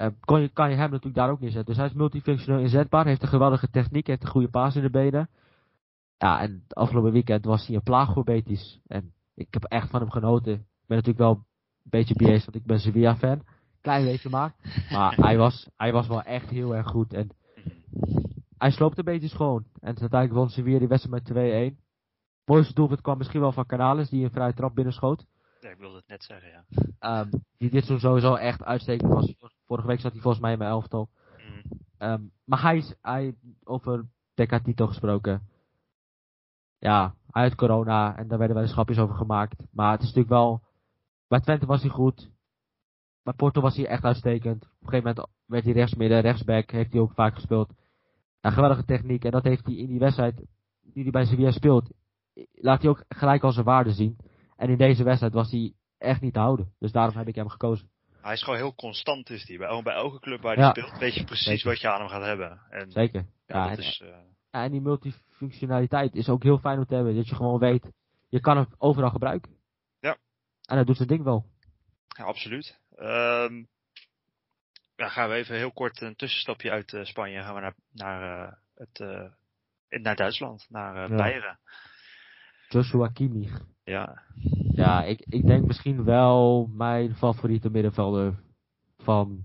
[0.00, 1.66] Eh, kon je, kan je hem natuurlijk daar ook neerzetten.
[1.66, 4.90] Dus hij is multifunctioneel inzetbaar, heeft een geweldige techniek, heeft een goede paas in de
[4.90, 5.28] benen.
[6.18, 8.80] Ja, en het afgelopen weekend was hij een plaag voor Betis.
[8.86, 10.52] En ik heb echt van hem genoten.
[10.52, 13.42] Ik ben natuurlijk wel een beetje biased, want ik ben Sevilla-fan.
[13.80, 14.54] Klein beetje maar.
[14.90, 17.12] Maar hij was, hij was wel echt heel erg goed.
[17.12, 17.30] En
[18.58, 19.64] hij sloopte Betis gewoon.
[19.80, 21.76] En uiteindelijk won Sevilla die wedstrijd met 2-1.
[22.44, 25.26] Mooiste doelpunt kwam misschien wel van Canales, die een vrije trap binnenschoot.
[25.60, 26.64] Ja, ik wilde het net zeggen, ja.
[26.98, 29.34] Ehm, die dit sowieso echt uitstekend was.
[29.70, 31.08] Vorige week zat hij volgens mij in mijn elftal.
[31.36, 31.76] Mhm.
[31.98, 35.48] Ehm, maar hij is, hij, over Tecatito gesproken.
[36.78, 39.66] Ja, had corona en daar werden wel eens grapjes over gemaakt.
[39.72, 40.62] Maar het is natuurlijk wel,
[41.28, 42.30] bij Twente was hij goed.
[43.22, 44.62] Bij Porto was hij echt uitstekend.
[44.64, 47.72] Op een gegeven moment werd hij rechtsmidden, rechtsback, heeft hij ook vaak gespeeld.
[48.40, 50.36] Een geweldige techniek en dat heeft hij in die wedstrijd
[50.80, 51.90] die hij bij Sevilla speelt.
[52.52, 54.16] Laat hij ook gelijk al zijn waarde zien.
[54.56, 56.72] En in deze wedstrijd was hij echt niet te houden.
[56.78, 57.90] Dus daarom heb ik hem gekozen.
[58.22, 59.56] Hij is gewoon heel constant, is hij.
[59.58, 60.70] Bij, bij elke club waar hij Ja.
[60.70, 61.68] speelt, weet je precies Zeker.
[61.68, 62.60] wat je aan hem gaat hebben.
[62.70, 63.26] En Zeker.
[63.46, 64.00] ja, dat en- is...
[64.04, 64.16] eh,
[64.62, 67.14] en die multifunctionaliteit is ook heel fijn om te hebben.
[67.16, 67.90] Dat je gewoon weet,
[68.28, 69.56] je kan hem overal gebruiken.
[70.00, 70.16] Ja.
[70.64, 71.44] En hij doet zijn ding wel.
[72.16, 72.78] Ja, absoluut.
[74.96, 77.42] Ja, gaan we even heel kort een tussenstapje uit eh, Spanje.
[77.42, 78.98] Gaan we naar, naar, eh, het,
[80.02, 81.58] naar Duitsland, naar Ja.
[82.72, 83.64] Joshua Kimmich.
[83.84, 84.22] Ja,
[84.72, 88.40] Ja, ik, ik denk misschien wel mijn favoriete middenvelder
[88.98, 89.44] van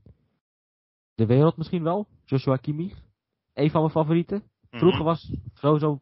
[1.16, 2.08] de wereld misschien wel.
[2.26, 2.94] Joshua Kimmich.
[3.54, 4.44] Een van mijn favorieten.
[4.70, 5.08] Vroeger Mhm.
[5.10, 6.00] was sowieso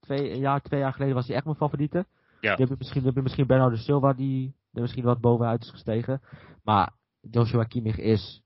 [0.00, 2.06] twee, een jaar, twee jaar geleden was hij echt mijn favoriete.
[2.40, 2.50] Ja.
[2.50, 5.62] Dan heb je misschien, dan heb je misschien Bernardo Silva die er misschien wat bovenuit
[5.62, 6.20] is gestegen.
[6.62, 8.42] Maar Joshua Kimmich is...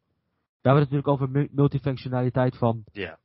[0.60, 3.18] We hebben het natuurlijk over mu- multifunctionaliteit van, Ja.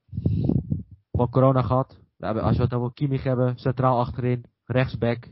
[1.12, 2.00] van corona gehad.
[2.18, 5.28] we hebben- als we het over Kimmich hebben, centraal achterin, rechtsback,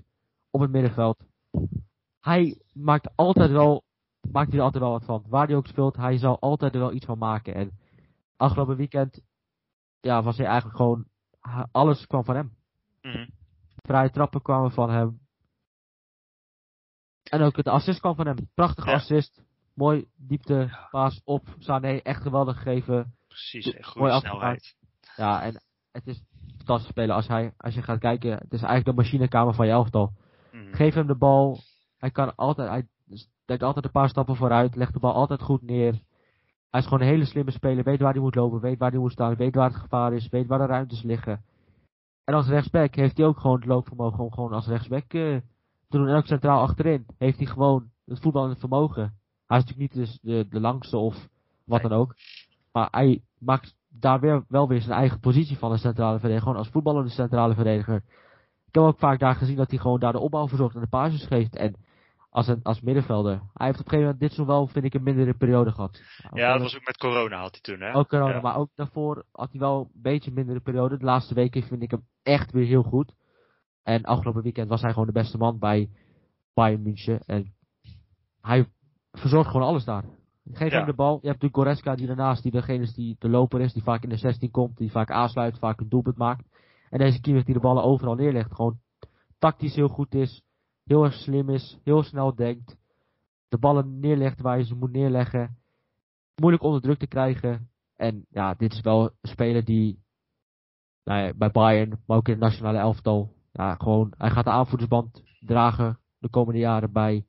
[0.52, 1.24] op het middenveld.
[2.20, 3.84] Hij maakt altijd wel,
[4.32, 5.24] maakt hij er altijd wel wat van.
[5.28, 7.54] Waar hij ook speelt, hij zal altijd er wel iets van maken.
[7.56, 7.72] En
[8.38, 9.22] afgelopen weekend,
[10.00, 11.06] ja, was hij eigenlijk gewoon,
[11.72, 12.58] alles kwam van hem.
[13.02, 13.28] Mhm.
[13.76, 15.20] Vrije trappen kwamen van hem.
[17.24, 18.50] En ook het assist kwam van hem.
[18.54, 18.96] Prachtige Ja.
[18.96, 19.44] assist.
[19.74, 21.98] Mooi diepte paas op Sané.
[21.98, 23.16] Echt geweldig gegeven.
[23.28, 24.76] Precies, goede snelheid.
[25.16, 26.24] Ja, en het is
[26.70, 27.16] fantastisch spelen.
[27.16, 30.12] Als, hij, als je gaat kijken, het is eigenlijk de machinekamer van je elftal.
[30.52, 30.74] Mhm.
[30.74, 31.60] Geef hem de bal.
[31.98, 32.88] Hij kan altijd, hij
[33.46, 34.76] denkt altijd een paar stappen vooruit.
[34.76, 36.00] Legt de bal altijd goed neer.
[36.70, 37.84] Hij is gewoon een hele slimme speler.
[37.84, 38.60] Weet waar hij moet lopen.
[38.60, 39.36] Weet waar hij moet staan.
[39.36, 40.30] Weet waar het gevaar is.
[40.30, 41.44] Weet waar de ruimtes liggen.
[42.24, 45.38] En als rechtsback heeft hij ook gewoon het loopvermogen om gewoon als rechtsback eh,
[45.88, 46.08] te doen.
[46.08, 49.04] En ook centraal achterin heeft hij gewoon het voetballende vermogen.
[49.46, 51.28] Hij is natuurlijk niet dus de, de langste of
[51.66, 52.16] wat dan ook.
[52.72, 56.42] Maar hij maakt daar weer, wel weer zijn eigen positie van een centrale verdediger.
[56.42, 57.96] Gewoon als voetballende centrale verdediger.
[58.68, 60.88] Ik heb ook vaak daar gezien dat hij gewoon daar de opbouw verzorgt en de
[60.88, 61.56] pases geeft.
[61.56, 61.76] En
[62.30, 63.42] als, een, als middenvelder.
[63.54, 66.02] Hij heeft op een gegeven moment dit zo wel, vind ik, een mindere periode gehad.
[66.34, 67.96] Ja, dat was ook met corona had hij toen, hè?
[67.96, 68.42] ook corona, Ja.
[68.42, 70.98] maar ook daarvoor had hij wel een beetje een mindere periode.
[70.98, 73.14] De laatste weken vind ik hem echt weer heel goed.
[73.84, 75.90] En afgelopen weekend was hij gewoon de beste man bij
[76.54, 77.20] Bayern München.
[77.26, 77.54] En
[78.42, 78.68] hij
[79.12, 80.04] verzorgt gewoon alles daar.
[80.52, 81.20] Geef hem de bal.
[81.22, 84.04] Je hebt natuurlijk Goretzka die daarnaast, die degene is die de loper is, die vaak
[84.04, 86.48] in de 16 komt, die vaak aansluit, vaak een doelpunt maakt.
[86.90, 88.54] En deze Kimmich die de ballen overal neerlegt.
[88.54, 88.80] Gewoon
[89.40, 90.44] tactisch heel goed is,
[90.84, 92.78] heel erg slim is, heel snel denkt.
[93.48, 95.58] De ballen neerlegt waar je ze moet neerleggen.
[96.36, 97.70] Moeilijk onder druk te krijgen.
[97.96, 100.00] En ja, dit is wel een speler die
[101.04, 103.34] nou ja, bij Bayern, maar ook in het nationale elftal.
[103.52, 107.26] Ja, gewoon, hij gaat de aanvoerdersband dragen de komende jaren bij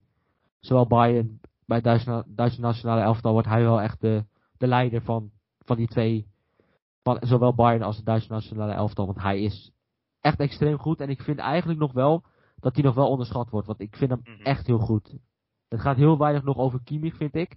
[0.59, 4.25] zowel Bayern, bij het Duitse, Duitse nationale elftal wordt hij wel echt de,
[4.57, 6.27] de leider van, van die twee.
[7.03, 9.07] Van zowel Bayern als het Duitse nationale elftal.
[9.07, 9.71] Want hij is
[10.21, 11.01] echt extreem goed.
[11.01, 12.25] En ik vind eigenlijk nog wel
[12.57, 13.67] dat hij nog wel onderschat wordt.
[13.67, 14.43] Want ik vind hem Mhm.
[14.43, 15.17] echt heel goed.
[15.69, 17.57] Het gaat heel weinig nog over Kimmich, vind ik.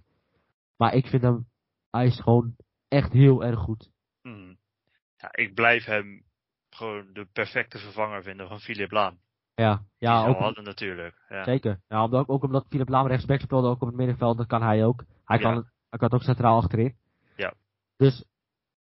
[0.76, 1.46] Maar ik vind hem,
[1.90, 2.56] hij is gewoon
[2.88, 3.90] echt heel erg goed.
[4.22, 4.54] Mhm.
[5.16, 6.22] Ja, ik blijf hem
[6.70, 9.18] gewoon de perfecte vervanger vinden van Philip Laan.
[9.54, 11.24] Ja, Die ja ook, hadden natuurlijk.
[11.28, 11.44] Ja.
[11.44, 11.80] zeker.
[11.88, 14.84] Ja, omdat, ook omdat Philip Laam rechtsback speelde, ook op het middenveld, dat kan hij
[14.84, 15.04] ook.
[15.24, 15.64] Hij kan, Ja.
[15.90, 16.96] hij kan ook centraal achterin.
[17.36, 17.54] Ja.
[17.96, 18.24] Dus,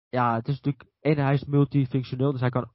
[0.10, 2.72] ja, het is natuurlijk, één, hij is multifunctioneel, dus hij kan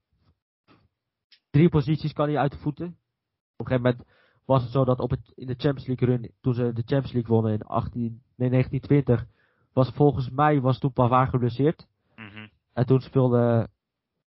[1.50, 2.87] drie posities kan hij uit de voeten.
[3.57, 4.09] Op een gegeven moment
[4.44, 7.12] was het zo dat op het, in de Champions League run, toen ze de Champions
[7.12, 9.24] League wonnen in 18, nee, 1920,
[9.72, 11.87] was volgens mij, was toen Pavard geblesseerd.
[12.16, 12.46] Mhm.
[12.72, 13.68] En toen speelde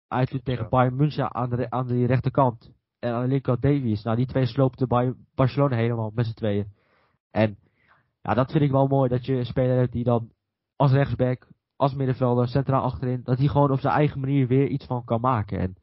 [0.08, 0.70] hij toen tegen Ja.
[0.70, 2.72] Bayern München aan de, aan de rechterkant.
[3.04, 4.04] En de linkerkant Davies.
[4.04, 6.68] Nou, die twee sloopten bij Barcelona helemaal met z'n tweeën.
[7.32, 7.58] En
[8.22, 9.10] ja, dat vind ik wel mooi.
[9.10, 10.32] Dat je een speler hebt die dan
[10.76, 14.86] als rechtsback, als middenvelder, centraal achterin, dat hij gewoon op zijn eigen manier weer iets
[14.86, 15.60] van kan maken.
[15.60, 15.76] En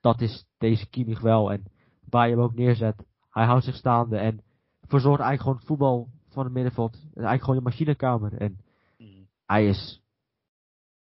[0.00, 1.52] dat is deze Kimmich wel.
[1.52, 1.64] En
[2.10, 4.40] waar je hem ook neerzet, hij houdt zich staande en
[4.80, 6.94] verzorgt eigenlijk gewoon het voetbal van het middenveld.
[7.14, 8.32] Eigenlijk gewoon je machinekamer.
[8.36, 8.58] En
[8.98, 9.08] Mhm.
[9.46, 10.02] hij is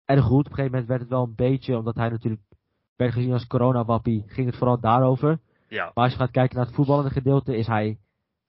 [0.05, 0.45] erg goed.
[0.45, 2.41] Op een gegeven moment werd het wel een beetje, omdat hij natuurlijk
[2.95, 5.39] werd gezien als coronawappie, ging het vooral daarover.
[5.71, 7.99] Ja, Maar als je gaat kijken naar het voetballende gedeelte, is hij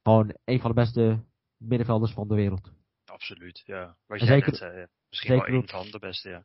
[0.03, 1.25] gewoon een van de beste
[1.57, 2.73] middenvelders van de wereld.
[3.05, 3.63] absoluut.
[3.65, 3.97] Ja.
[4.07, 4.87] Wat jij zeker- net zei, ja.
[5.09, 6.45] Misschien wel ook- van de beste, ja.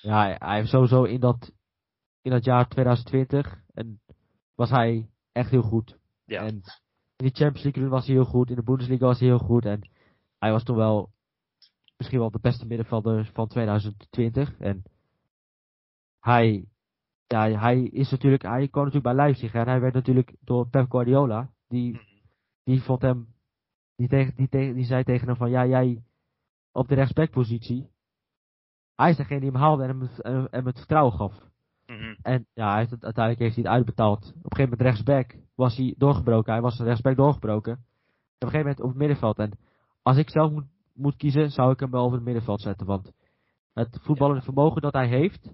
[0.00, 1.52] Ja, hij, hij heeft sowieso in dat,
[2.22, 4.00] in dat jaar 2020 en
[4.54, 5.96] was hij echt heel goed.
[6.24, 6.40] Ja.
[6.40, 6.54] En
[7.16, 9.64] in de Champions League was hij heel goed, in de Bundesliga was hij heel goed.
[9.64, 9.90] En
[10.38, 11.12] hij was toen wel
[11.96, 14.58] misschien wel de beste middenvelder van 2020.
[14.58, 14.82] En
[16.20, 16.64] hij,
[17.30, 20.90] ja, hij is natuurlijk, hij kwam natuurlijk bij Leipzig en hij werd natuurlijk door Pep
[20.90, 22.02] Guardiola, die, Mhm.
[22.64, 23.26] die vond hem,
[23.96, 26.02] die, tegen, die, tegen, die zei tegen hem van, ja, jij
[26.72, 27.88] op de rechtsbackpositie,
[28.94, 31.32] hij is degene die hem haalde en hem, het- en hem het vertrouwen gaf.
[31.86, 32.14] Mhm.
[32.22, 34.18] En ja, hij heeft het, uiteindelijk heeft hij het uitbetaald.
[34.28, 36.52] Op een gegeven moment rechtsback was hij doorgebroken.
[36.52, 37.72] Hij was rechtsback doorgebroken.
[37.72, 39.38] En op een gegeven moment op het middenveld.
[39.38, 39.58] En
[40.02, 40.64] als ik zelf moet,
[40.94, 42.86] moet kiezen, zou ik hem wel over het middenveld zetten.
[42.86, 43.12] Want
[43.72, 45.52] het voetballende vermogen dat hij heeft,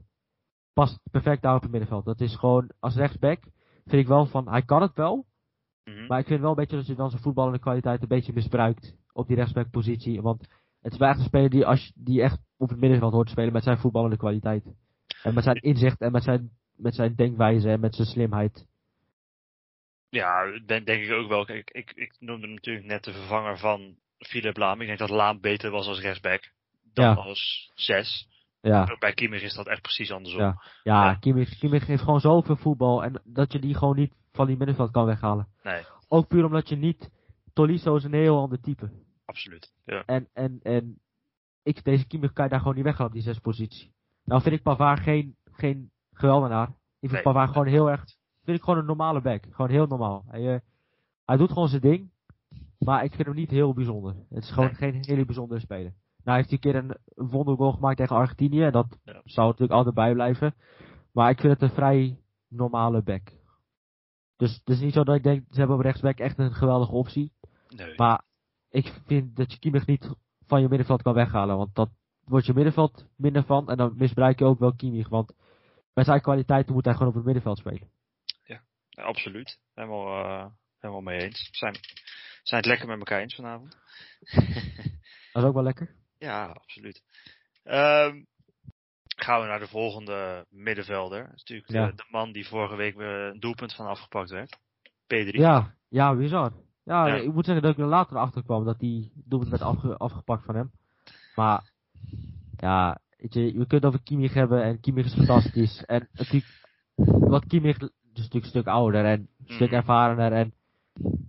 [0.76, 2.04] past perfect daar op het middenveld.
[2.04, 3.40] Dat is gewoon, als rechtsback,
[3.86, 5.26] vind ik wel van, hij kan het wel.
[5.84, 6.06] Mhm.
[6.06, 8.96] Maar ik vind wel een beetje dat je dan zijn voetballende kwaliteit een beetje misbruikt
[9.12, 10.22] op die rechtsbackpositie.
[10.22, 10.40] Want
[10.82, 13.32] het is wel echt een speler die, als, die echt op het middenveld hoort te
[13.32, 14.64] spelen met zijn voetballende kwaliteit.
[15.22, 18.66] En met zijn inzicht en met zijn, met zijn denkwijze en met zijn slimheid.
[20.08, 21.44] Ja, ben, denk ik ook wel.
[21.44, 24.80] Kijk, ik, ik noemde hem natuurlijk net de vervanger van Philip Laam.
[24.80, 26.52] Ik denk dat Laam beter was als rechtsback
[26.92, 27.14] dan Ja.
[27.14, 28.28] als zes.
[28.66, 30.40] Ja, Bij Kimmich is dat echt precies andersom.
[30.40, 30.62] Ja.
[30.83, 31.14] ja, Ja.
[31.14, 33.05] Kimmich, Kimmich heeft gewoon zoveel voetbal.
[33.05, 35.48] En dat je die gewoon niet van die middenveld kan weghalen.
[35.62, 37.11] Nee, Ook puur omdat je niet.
[37.52, 38.90] Tolisso is een heel ander type.
[39.24, 39.72] absoluut.
[39.85, 40.02] Ja.
[40.07, 40.98] En, en, en
[41.62, 43.92] ik, deze Kimmich kan je daar gewoon niet weghalen op die zespositie.
[44.24, 46.68] Nou vind ik Pavard geen, geen geweldenaar.
[46.68, 46.74] Ik
[47.11, 48.05] vind Nee, Pavard gewoon heel erg,
[48.44, 49.44] vind ik gewoon een normale back.
[49.50, 50.24] Gewoon heel normaal.
[50.29, 50.61] Hij, eh,
[51.24, 52.11] hij doet gewoon zijn ding,
[52.79, 54.14] maar ik vind hem niet heel bijzonder.
[54.31, 54.92] Het is gewoon Nee.
[54.92, 55.92] geen hele bijzondere speler.
[56.26, 59.20] Nou heeft hij een keer een wondergoal gemaakt tegen Argentinië, en dat Ja.
[59.24, 60.54] zou natuurlijk altijd bij blijven.
[61.12, 63.32] Maar ik vind het een vrij normale back.
[64.36, 66.92] Dus het is niet zo dat ik denk, ze hebben op rechtsback echt een geweldige
[66.92, 67.32] optie.
[67.68, 67.94] Nee.
[67.96, 68.22] Maar
[68.70, 70.10] ik vind dat je Kimmich niet
[70.46, 71.56] van je middenveld kan weghalen.
[71.56, 71.90] Want dat
[72.24, 73.68] wordt je middenveld minder van.
[73.68, 75.08] En dan misbruik je ook wel Kimmich.
[75.08, 75.32] Want
[75.94, 77.88] met zijn kwaliteiten moet hij gewoon op het middenveld spelen.
[78.44, 78.62] Ja,
[78.94, 79.58] absoluut.
[79.74, 80.46] Helemaal, eh,
[80.78, 81.48] helemaal mee eens.
[81.52, 81.74] Zijn,
[82.42, 83.76] zijn het lekker met elkaar eens vanavond?
[85.32, 85.94] Dat is ook wel lekker.
[86.18, 87.02] Ja, absoluut.
[87.62, 88.22] Ehm,
[89.16, 91.22] gaan we naar de volgende middenvelder.
[91.24, 91.87] Dat is natuurlijk Ja.
[91.87, 94.59] de, de man die vorige week weer een doelpunt van afgepakt werd.
[95.14, 95.31] P3.
[95.31, 96.52] Ja, ja, bizar.
[96.85, 97.14] Ja, Ja.
[97.14, 100.44] ik moet zeggen dat ik er later achter kwam dat die doelpunt werd afge- afgepakt
[100.44, 100.70] van hem.
[101.35, 101.70] Maar,
[102.57, 105.85] ja, weet je, je kunt het over Kimmich hebben en Kimmich is fantastisch.
[105.87, 106.46] en natuurlijk,
[107.29, 109.76] wat Kimmich is natuurlijk een stuk ouder en een stuk Mhm.
[109.76, 110.55] ervarener en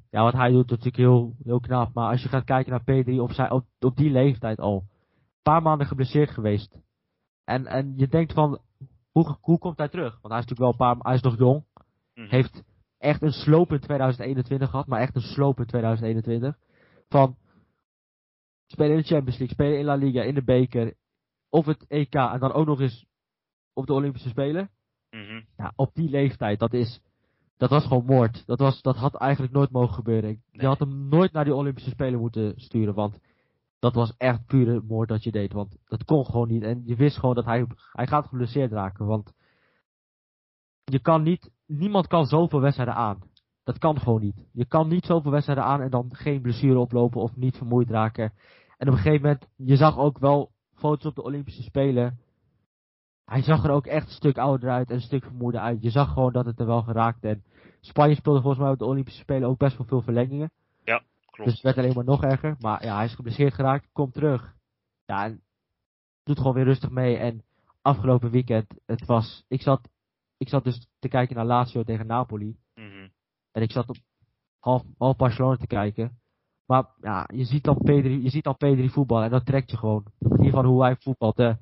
[0.10, 1.94] ja, wat hij doet is natuurlijk heel, heel knap.
[1.94, 5.42] Maar als je gaat kijken naar P3 op, zijn, op, op die leeftijd al, een
[5.42, 6.78] paar maanden geblesseerd geweest.
[7.44, 8.60] En, en je denkt van,
[9.12, 10.12] hoe, hoe komt hij terug?
[10.22, 11.64] Want hij is natuurlijk wel een paar, hij is nog jong
[12.18, 12.30] Mhm.
[12.30, 12.64] heeft
[12.98, 16.58] echt een sloop in 2021 gehad, maar echt een sloop in 2021.
[17.10, 17.38] Van
[18.68, 20.94] spelen in de Champions League, spelen in La Liga, in de beker,
[21.50, 23.06] of het EK en dan ook nog eens
[23.74, 24.70] op de Olympische Spelen.
[25.10, 25.42] Mhm.
[25.58, 27.02] Ja, op die leeftijd, dat is,
[27.58, 28.44] dat was gewoon moord.
[28.46, 30.30] Dat, was, dat had eigenlijk nooit mogen gebeuren.
[30.30, 30.68] Je Nee.
[30.68, 33.20] had hem nooit naar die Olympische Spelen moeten sturen, want
[33.80, 35.54] dat was echt pure moord dat je deed.
[35.54, 36.64] Want dat kon gewoon niet.
[36.64, 39.06] En je wist gewoon dat hij, hij gaat geblesseerd raken.
[39.06, 39.34] Want
[40.84, 43.22] je kan niet, niemand kan zoveel wedstrijden aan.
[43.64, 44.46] Dat kan gewoon niet.
[44.52, 48.34] Je kan niet zoveel wedstrijden aan en dan geen blessure oplopen of niet vermoeid raken.
[48.78, 52.20] En op een gegeven moment, je zag ook wel foto's op de Olympische Spelen.
[53.30, 55.82] Hij zag er ook echt een stuk ouder uit en een stuk vermoeider uit.
[55.82, 57.24] Je zag gewoon dat het er wel geraakt.
[57.24, 57.44] En
[57.82, 60.52] Spanje speelde volgens mij op de Olympische Spelen ook best wel veel verlengingen.
[61.38, 61.52] Klopt.
[61.52, 62.56] Dus het werd alleen maar nog erger.
[62.60, 64.56] Maar ja, hij is geblesseerd geraakt, komt terug.
[65.06, 65.42] Ja, en
[66.24, 67.18] doet gewoon weer rustig mee.
[67.18, 67.44] En
[67.82, 69.44] afgelopen weekend, het was.
[69.48, 69.90] Ik zat,
[70.38, 72.58] ik zat dus te kijken naar Lazio tegen Napoli.
[72.76, 73.08] Mhm.
[73.52, 73.96] En ik zat op
[74.60, 76.20] half, half Barcelona te kijken.
[76.66, 79.78] Maar ja, je ziet dan P3, je ziet dan P3 voetballen en dat trekt je
[79.78, 80.06] gewoon.
[80.20, 81.36] De manier van hoe hij voetbalt.
[81.36, 81.58] De,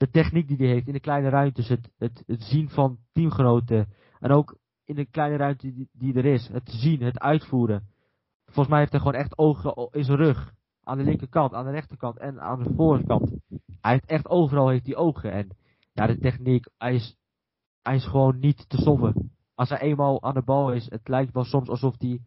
[0.00, 1.68] de techniek die hij heeft in de kleine ruimtes.
[1.68, 3.92] Het, het, het zien van teamgenoten.
[4.18, 6.48] En ook in de kleine ruimte die, die er is.
[6.48, 7.88] Het zien, het uitvoeren.
[8.44, 10.54] Volgens mij heeft hij gewoon echt ogen in zijn rug.
[10.82, 13.30] Aan de linkerkant, aan de rechterkant en aan de voorkant.
[13.80, 15.32] Hij heeft echt overal heeft hij ogen.
[15.32, 15.56] En
[15.92, 17.16] ja, de techniek, hij is,
[17.82, 19.32] hij is gewoon niet te stoppen.
[19.54, 22.20] Als hij eenmaal aan de bal is, het lijkt wel soms alsof hij,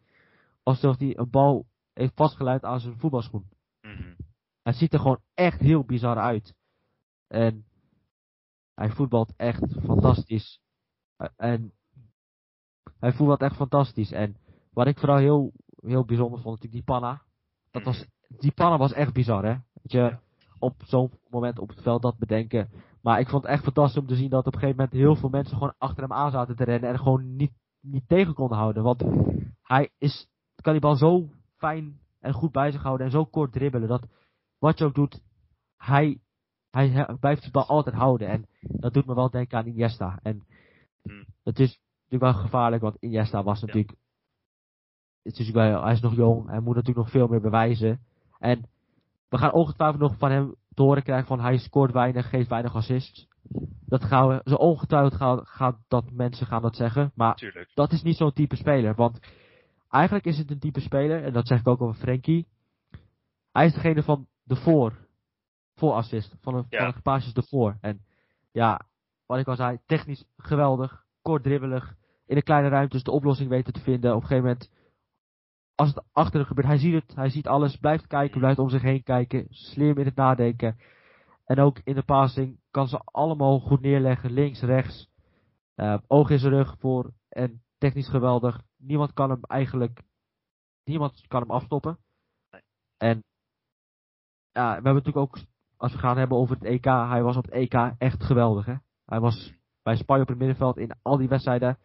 [0.62, 3.48] alsof hij een bal heeft vastgeleid aan zijn voetbalschoen.
[3.80, 4.14] Mhm.
[4.62, 6.54] Hij ziet er gewoon echt heel bizar uit.
[7.34, 7.64] En
[8.74, 10.60] hij voetbalt echt fantastisch.
[11.16, 11.72] Eh, En
[12.98, 14.12] hij voetbalt echt fantastisch.
[14.12, 14.36] En
[14.72, 17.22] wat ik vooral heel, heel bijzonder vond, natuurlijk die panna.
[17.70, 19.56] Dat was, die panna was echt bizar, hè.
[19.72, 20.16] Weet je,
[20.58, 22.70] op zo'n moment op het veld dat bedenken.
[23.02, 25.16] Maar ik vond het echt fantastisch om te zien dat op een gegeven moment heel
[25.16, 26.90] veel mensen gewoon achter hem aan zaten te rennen.
[26.90, 28.82] En gewoon niet, niet tegen konden houden.
[28.82, 29.04] Want
[29.62, 30.28] hij is,
[30.62, 33.88] kan die bal zo fijn en goed bij zich houden en zo kort dribbelen.
[33.88, 34.06] Dat
[34.58, 35.22] wat je ook doet,
[35.76, 36.20] hij,
[36.74, 38.28] hij, blijft die bal altijd houden.
[38.28, 40.18] En dat doet me wel denken aan Iniesta.
[40.22, 40.44] En
[41.02, 41.24] Hmm.
[41.42, 43.94] het is natuurlijk wel gevaarlijk, want Iniesta was natuurlijk.
[45.22, 48.00] Het is natuurlijk wel, hij is nog jong, hij moet natuurlijk nog veel meer bewijzen.
[48.38, 48.68] En
[49.28, 52.74] we gaan ongetwijfeld nog van hem te horen krijgen van hij scoort weinig, geeft weinig
[52.74, 53.28] assists.
[53.86, 57.12] Dat gaan we, zo ongetwijfeld gaan, gaan dat mensen gaan dat zeggen.
[57.14, 57.70] Maar Tuurlijk.
[57.74, 58.94] dat is niet zo'n type speler.
[58.94, 59.20] Want
[59.90, 62.46] eigenlijk is het een type speler, en dat zeg ik ook over Frenkie.
[63.52, 65.06] Hij is degene van de voor.
[65.74, 66.36] Voor assist.
[66.40, 66.78] Van een, Ja.
[66.78, 67.76] van een passes de voor.
[67.80, 68.04] En
[68.52, 68.86] ja,
[69.26, 71.04] wat ik al zei, technisch geweldig.
[71.22, 71.94] Kort dribbelig.
[72.26, 74.10] In een kleine ruimtes de oplossing weten te vinden.
[74.14, 74.70] Op een gegeven moment,
[75.74, 77.14] als het achter hem gebeurt, hij ziet het.
[77.14, 77.76] Hij ziet alles.
[77.76, 79.46] Blijft kijken, blijft om zich heen kijken.
[79.50, 80.78] Slim in het nadenken.
[81.44, 84.30] En ook in de passing kan ze allemaal goed neerleggen.
[84.32, 85.08] Links, rechts.
[85.74, 87.12] Eh, oog in zijn rug voor.
[87.28, 88.62] En technisch geweldig.
[88.76, 90.02] Niemand kan hem eigenlijk.
[90.84, 91.98] Niemand kan hem afstoppen.
[92.96, 93.24] En.
[94.52, 95.38] Ja, we hebben natuurlijk ook.
[95.76, 96.84] Als we gaan hebben over het EK.
[96.84, 98.66] Hij was op het EK echt geweldig.
[98.66, 98.74] Hè?
[99.06, 99.52] Hij was
[99.82, 101.78] bij Spanje op het middenveld in al die wedstrijden.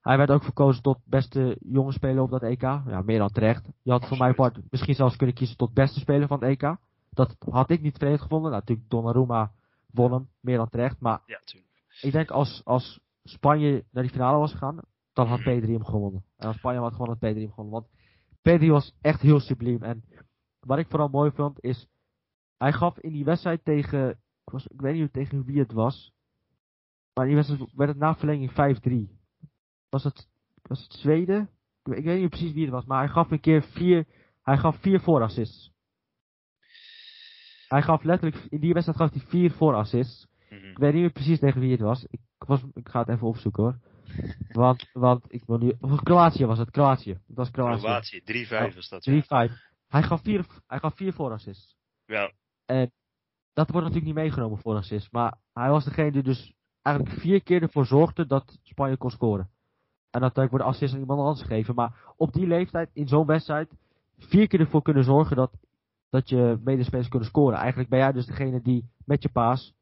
[0.00, 2.60] Hij werd ook verkozen tot beste jonge speler op dat EK.
[2.62, 3.68] Ja, meer dan terecht.
[3.82, 4.52] Je had voor mij Absoluut.
[4.52, 6.76] part misschien zelfs kunnen kiezen tot beste speler van het EK.
[7.10, 8.50] Dat had ik niet vreemd gevonden.
[8.50, 9.52] Nou, natuurlijk Donnarumma
[9.92, 11.00] won hem, meer dan terecht.
[11.00, 11.40] Maar Ja,
[12.00, 14.80] ik denk als, als Spanje naar die finale was gegaan,
[15.12, 15.48] dan had Mhm.
[15.60, 16.24] P3 hem gewonnen.
[16.36, 17.72] En als Spanje had gewonnen, had P3 hem gewonnen.
[17.72, 17.86] Want
[18.60, 19.82] P3 was echt heel subliem.
[19.82, 20.04] En
[20.60, 21.86] wat ik vooral mooi vond, is...
[22.58, 24.10] Hij gaf in die wedstrijd tegen...
[24.44, 26.12] Ik, was, ik weet niet tegen wie het was.
[27.14, 28.54] Maar die wedstrijd werd het na verlenging 5-3.
[29.88, 30.28] Was het,
[30.62, 31.50] was het Zweden?
[31.84, 34.06] Ik, ik weet niet precies wie het was, maar hij gaf een keer vier,
[34.42, 35.72] hij gaf vier voorassists.
[37.68, 40.26] Hij gaf letterlijk, in die wedstrijd gaf hij vier voorassists.
[40.50, 40.64] Mhm.
[40.64, 42.04] Ik weet niet meer precies tegen wie het was.
[42.04, 43.78] Ik, was, ik ga het even opzoeken hoor.
[44.52, 47.10] Want, want ik wil nu, of Kroatië was het, Kroatië.
[47.10, 47.80] Het was Kroatië.
[47.80, 48.20] Kroatië,
[48.70, 49.08] 3-5 was dat.
[49.10, 49.12] 3-5.
[49.26, 49.48] Ja.
[49.88, 51.76] Hij gaf vier, hij gaf vier voorassists.
[52.06, 52.32] ja.
[52.66, 55.12] Dat wordt natuurlijk niet meegenomen voor assist.
[55.12, 59.50] Maar hij was degene die dus eigenlijk vier keer ervoor zorgde dat Spanje kon scoren.
[60.10, 61.74] En natuurlijk wordt assist aan iemand anders gegeven.
[61.74, 63.72] Maar op die leeftijd, in zo'n wedstrijd,
[64.18, 65.52] vier keer ervoor kunnen zorgen dat,
[66.10, 67.58] dat je medespelers kunnen scoren.
[67.58, 69.74] Eigenlijk ben jij dus degene die met je paas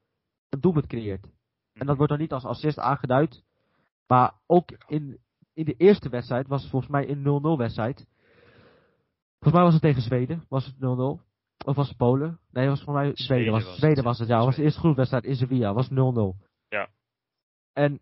[0.49, 1.29] een doelpunt creëert.
[1.73, 3.43] En dat wordt dan niet als assist aangeduid.
[4.07, 5.19] Maar ook in,
[5.53, 8.07] in de eerste wedstrijd was het volgens mij een 0-0 wedstrijd.
[9.39, 11.34] Volgens mij was het tegen Zweden, was het 0-0.
[11.65, 12.39] Of was het Polen?
[12.51, 13.25] Nee, het was volgens mij Zweden.
[13.27, 13.81] Zweden was, was het.
[13.81, 14.37] Zweden was het, ja.
[14.37, 15.93] Het was de eerste groepswedstrijd in Sevilla, was 0-0.
[16.69, 16.89] Ja.
[17.73, 17.93] En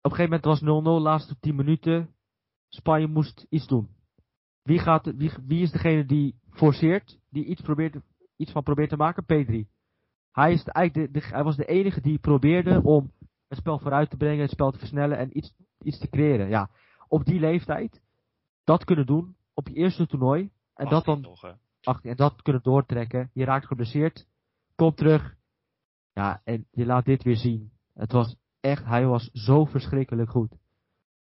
[0.00, 0.60] op een gegeven moment was
[1.00, 2.14] 0-0, laatste 10 minuten.
[2.68, 3.88] Spanje moest iets doen.
[4.62, 7.96] Wie, gaat, wie, wie is degene die forceert, die iets, probeert,
[8.36, 9.22] iets van probeert te maken?
[9.24, 9.68] P3.
[10.32, 13.12] Hij, is de, eigenlijk de, de- hij was de enige die probeerde om
[13.48, 16.48] het spel vooruit te brengen, het spel te versnellen en iets, iets te creëren.
[16.48, 16.70] Ja,
[17.08, 18.02] op die leeftijd,
[18.64, 21.56] dat kunnen doen, op je eerste toernooi, en dat 18 dan nog.
[21.84, 23.30] 18, en dat kunnen doortrekken.
[23.32, 24.26] Je raakt geblesseerd,
[24.74, 25.36] komt terug,
[26.12, 27.72] ja, en je laat dit weer zien.
[27.94, 30.56] Het was echt, hij was zo verschrikkelijk goed.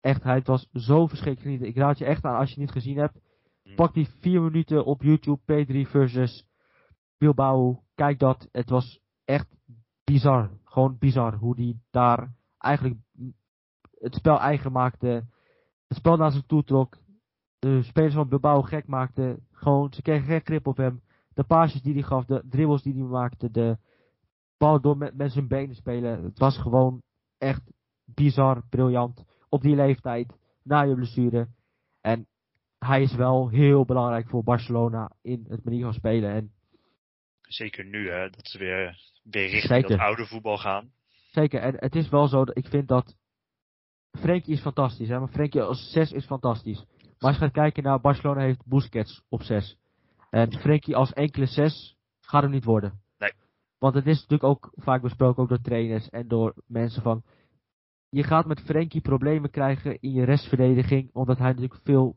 [0.00, 1.68] Echt, hij was zo verschrikkelijk niet.
[1.68, 3.18] Ik raad je echt aan, als je het niet gezien hebt,
[3.62, 3.74] Hm.
[3.74, 6.46] pak die vier minuten op YouTube, P3 versus
[7.18, 7.82] Bilbao.
[7.94, 9.56] Kijk dat, het was echt
[10.04, 10.50] bizar.
[10.64, 13.00] Gewoon bizar hoe die daar eigenlijk
[13.98, 15.26] het spel eigen maakte.
[15.88, 16.98] Het spel naar zich toe trok.
[17.58, 19.38] De spelers van Bilbao gek maakte.
[19.62, 21.00] Gewoon, ze kregen geen grip op hem.
[21.34, 23.76] De paasjes die hij gaf, de dribbles die hij maakte, de
[24.58, 26.24] bal door met, met zijn benen spelen.
[26.24, 27.02] Het was gewoon
[27.38, 27.62] echt
[28.04, 29.24] bizar, briljant.
[29.48, 30.32] Op die leeftijd,
[30.62, 31.48] na je blessure.
[32.00, 32.26] En
[32.78, 36.30] hij is wel heel belangrijk voor Barcelona in het manier van spelen.
[36.30, 36.52] En
[37.42, 39.88] Zeker nu, hè, dat ze weer, weer richting Zeker.
[39.88, 40.92] dat oude voetbal gaan.
[41.30, 43.16] zeker, en het is wel zo dat ik vind dat
[44.18, 46.84] Frenkie is fantastisch, hè, maar Frenkie als 6 is fantastisch.
[47.22, 49.78] Maar als je gaat kijken naar Barcelona heeft Busquets op 6.
[50.30, 53.00] En Frenkie als enkele 6 gaat hem niet worden.
[53.18, 53.32] Nee.
[53.78, 57.22] Want het is natuurlijk ook vaak besproken, ook door trainers en door mensen van...
[58.08, 62.16] Je gaat met Frenkie problemen krijgen in je restverdediging, omdat hij natuurlijk veel...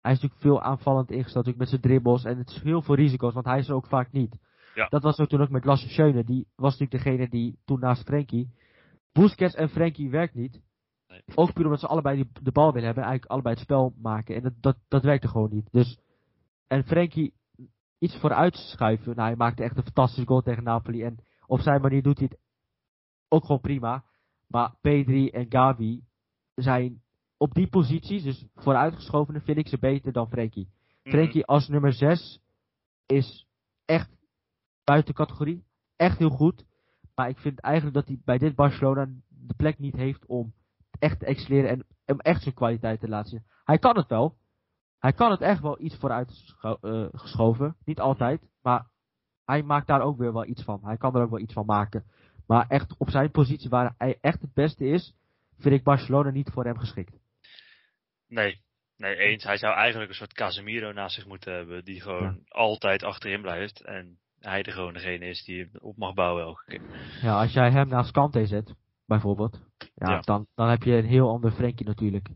[0.00, 2.24] Hij is natuurlijk veel aanvallend ingesteld, natuurlijk met zijn dribbles.
[2.24, 4.38] En het is heel veel risico's, want hij is er ook vaak niet.
[4.74, 4.86] Ja.
[4.88, 6.24] Dat was ook toen ook met Lasse Schöne.
[6.24, 8.52] Die was natuurlijk degene die toen naast Frenkie...
[9.12, 10.60] Busquets en Frenkie werkt niet.
[11.14, 11.36] Nee.
[11.36, 13.02] Ook puur omdat ze allebei die, de bal willen hebben.
[13.02, 14.34] en Eigenlijk allebei het spel maken.
[14.34, 15.68] En dat, dat, dat werkte gewoon niet.
[15.70, 15.98] Dus,
[16.66, 17.32] en Frenkie
[17.98, 19.16] iets vooruit schuiven.
[19.16, 21.02] Nou, hij maakte echt een fantastische goal tegen Napoli.
[21.02, 22.38] En op zijn manier doet hij het
[23.28, 24.04] ook gewoon prima.
[24.46, 26.02] Maar P3 en Gavi
[26.54, 27.02] zijn
[27.36, 30.68] op die posities, dus vooruitgeschovenen, vind ik ze beter dan Frenkie.
[31.02, 31.10] Mhm.
[31.10, 32.40] Frenkie als nummer 6
[33.06, 33.46] is
[33.84, 34.10] echt
[34.84, 35.64] buiten categorie.
[35.96, 36.64] Echt heel goed.
[37.14, 40.52] Maar ik vind eigenlijk dat hij bij dit Barcelona de plek niet heeft om
[41.04, 43.44] echt te excelleren en om echt zijn kwaliteit te laten zien.
[43.64, 44.36] Hij kan het wel.
[44.98, 47.76] Hij kan het echt wel iets vooruit eh, geschoven.
[47.84, 48.40] Niet altijd.
[48.62, 48.86] Maar
[49.44, 50.80] hij maakt daar ook weer wel iets van.
[50.84, 52.04] Hij kan er ook wel iets van maken.
[52.46, 55.14] Maar echt op zijn positie waar hij echt het beste is,
[55.58, 57.18] vind ik Barcelona niet voor hem geschikt.
[58.28, 58.60] Nee,
[58.96, 59.44] nee, eens.
[59.44, 63.80] Hij zou eigenlijk een soort Casemiro naast zich moeten hebben, die gewoon altijd achterin blijft.
[63.82, 66.82] En hij er gewoon degene is die op mag bouwen elke keer.
[67.22, 68.74] Ja, als jij hem naast Kante zet,
[69.06, 69.60] bijvoorbeeld,
[69.94, 70.20] ja, Ja.
[70.20, 72.28] Dan, dan heb je een heel ander Frenkie natuurlijk.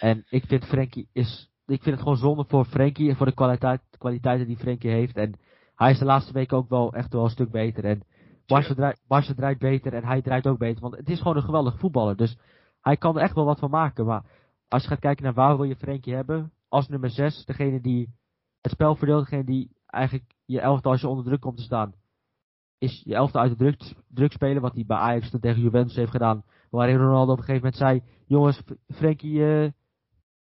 [0.00, 3.34] En ik vind Frenkie is, ik vind het gewoon zonde voor Frenkie en voor de
[3.34, 5.16] kwaliteit, kwaliteiten die Frenkie heeft.
[5.16, 5.34] En
[5.74, 7.84] hij is de laatste weken ook wel echt wel een stuk beter.
[7.84, 8.02] En
[8.46, 10.80] Barca draait, Barca draait beter en hij draait ook beter.
[10.80, 12.16] Want het is gewoon een geweldige voetballer.
[12.16, 12.38] Dus
[12.80, 14.06] hij kan er echt wel wat van maken.
[14.06, 14.24] Maar
[14.68, 18.14] als je gaat kijken naar waar wil je Frenkie hebben, als nummer 6, degene die
[18.60, 21.94] het spel verdeelt, degene die eigenlijk je elftal als je onder druk komt te staan,
[22.78, 26.10] is je elftal uit de druk, druk spelen, wat hij bij Ajax tegen Juventus heeft
[26.10, 29.70] gedaan, waarin Ronaldo op een gegeven moment zei, jongens, Frenkie, eh,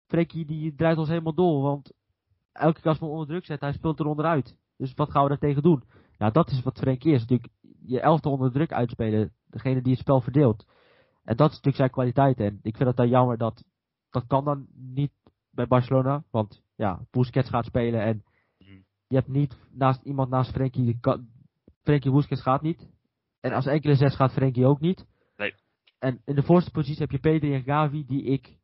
[0.07, 1.93] Frenkie die draait ons helemaal door, want
[2.51, 4.57] elke keer als we onder druk zetten, hij speelt er onderuit.
[4.77, 5.83] Dus wat gaan we daar tegen doen?
[6.17, 7.51] Ja, dat is wat Frenkie is, natuurlijk
[7.85, 10.65] je elftal onder druk uitspelen, degene die het spel verdeelt.
[11.23, 12.39] En dat is natuurlijk zijn kwaliteit.
[12.39, 13.63] En ik vind het dan jammer dat
[14.09, 15.11] dat kan dan niet
[15.49, 16.23] bij Barcelona.
[16.31, 18.23] Want ja, Busquets gaat spelen en
[19.07, 20.99] je hebt niet naast iemand naast Frenkie.
[21.81, 22.89] Frenkie Busquets gaat niet.
[23.39, 25.05] En als enkele zes gaat Frenkie ook niet.
[26.01, 28.57] En in de voorste positie heb je Pedri en Gavi die ik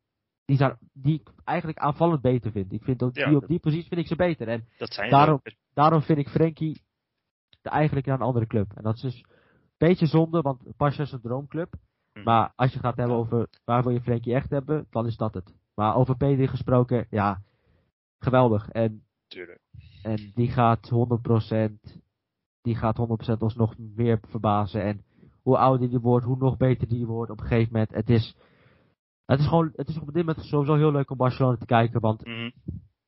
[0.44, 2.72] die, zijn, die ik eigenlijk aanvallend beter vind.
[2.72, 4.48] Ik vind dat Ja, die op die positie vind ik ze beter.
[4.48, 5.40] En Dat zijn Daarom-
[5.74, 6.82] daarom vind ik Frenkie
[7.62, 8.72] de eigenlijk naar een andere club.
[8.74, 9.26] En dat is dus een
[9.88, 11.74] beetje zonde, want Barca is een droomclub.
[12.12, 12.24] Mhm.
[12.24, 15.34] Maar als je gaat hebben over waar wil je Frenkie echt hebben, dan is dat
[15.34, 15.54] het.
[15.74, 17.42] Maar over Pedri gesproken, ja,
[18.18, 18.68] geweldig.
[18.68, 19.60] En, Tuurlijk.
[20.02, 22.00] en die gaat 100%,
[22.62, 24.82] die gaat 100% ons nog meer verbazen.
[24.82, 25.02] En
[25.48, 27.90] hoe ouder die wordt, hoe nog beter die wordt op een gegeven moment.
[27.90, 28.36] Het is,
[29.26, 32.00] het is gewoon, het is op dit moment sowieso heel leuk om Barcelona te kijken.
[32.00, 32.50] Want Mhm.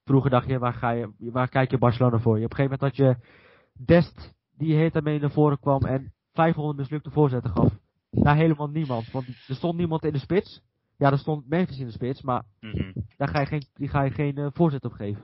[0.04, 2.38] vroeger dacht je, waar, ga je, waar kijk je Barcelona voor?
[2.38, 3.28] Je, op een gegeven moment had je
[3.84, 7.72] Dest, die heet daarmee naar voren kwam en 500 mislukte voorzetten gaf.
[8.10, 9.10] Naar helemaal niemand.
[9.10, 10.62] Want er stond niemand in de spits.
[10.96, 12.92] Ja, er stond Memphis in de spits, maar Mhm.
[13.16, 15.22] daar ga je geen, die ga je geen eh, voorzet op geven.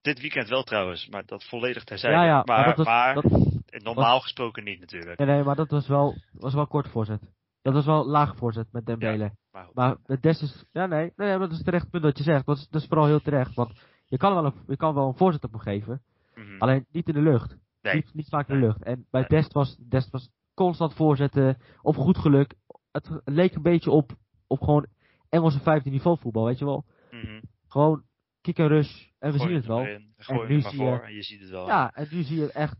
[0.00, 2.16] Dit weekend wel trouwens, maar dat volledig terzijde.
[2.16, 5.18] Ja, ja, maar, maar dat was- maar dat- normaal gesproken niet natuurlijk.
[5.18, 7.20] Nee, nee, maar dat was wel, was wel kort voorzet.
[7.62, 9.32] Dat was wel laag voorzet met Dembele.
[9.52, 9.74] Maar goed.
[9.74, 12.46] Maar met Des is, ja nee, nee, maar dat is terecht punt dat je zegt.
[12.46, 13.54] Dat is, dat is vooral heel terecht.
[13.54, 16.02] Want je kan wel een, je kan wel een voorzet op hem geven.
[16.34, 16.58] Mhm.
[16.58, 17.56] Alleen niet in de lucht.
[17.82, 17.94] Nee.
[17.94, 18.82] Niet, niet vaak in de lucht.
[18.82, 19.24] En bij.
[19.26, 21.56] Dest was, Dest was constant voorzetten.
[21.82, 22.54] Op goed geluk.
[22.90, 24.12] Het leek een beetje op,
[24.46, 24.86] op gewoon
[25.28, 26.84] Engelse vijfde niveau voetbal, weet je wel.
[27.10, 27.40] Mhm.
[27.68, 28.02] Gewoon
[28.40, 29.06] kick en rush.
[29.18, 29.84] En we Gooi zien het wel.
[29.84, 30.14] En
[30.48, 31.66] nu zie je- voor en je ziet het wel.
[31.66, 32.76] Ja, en nu zie je echt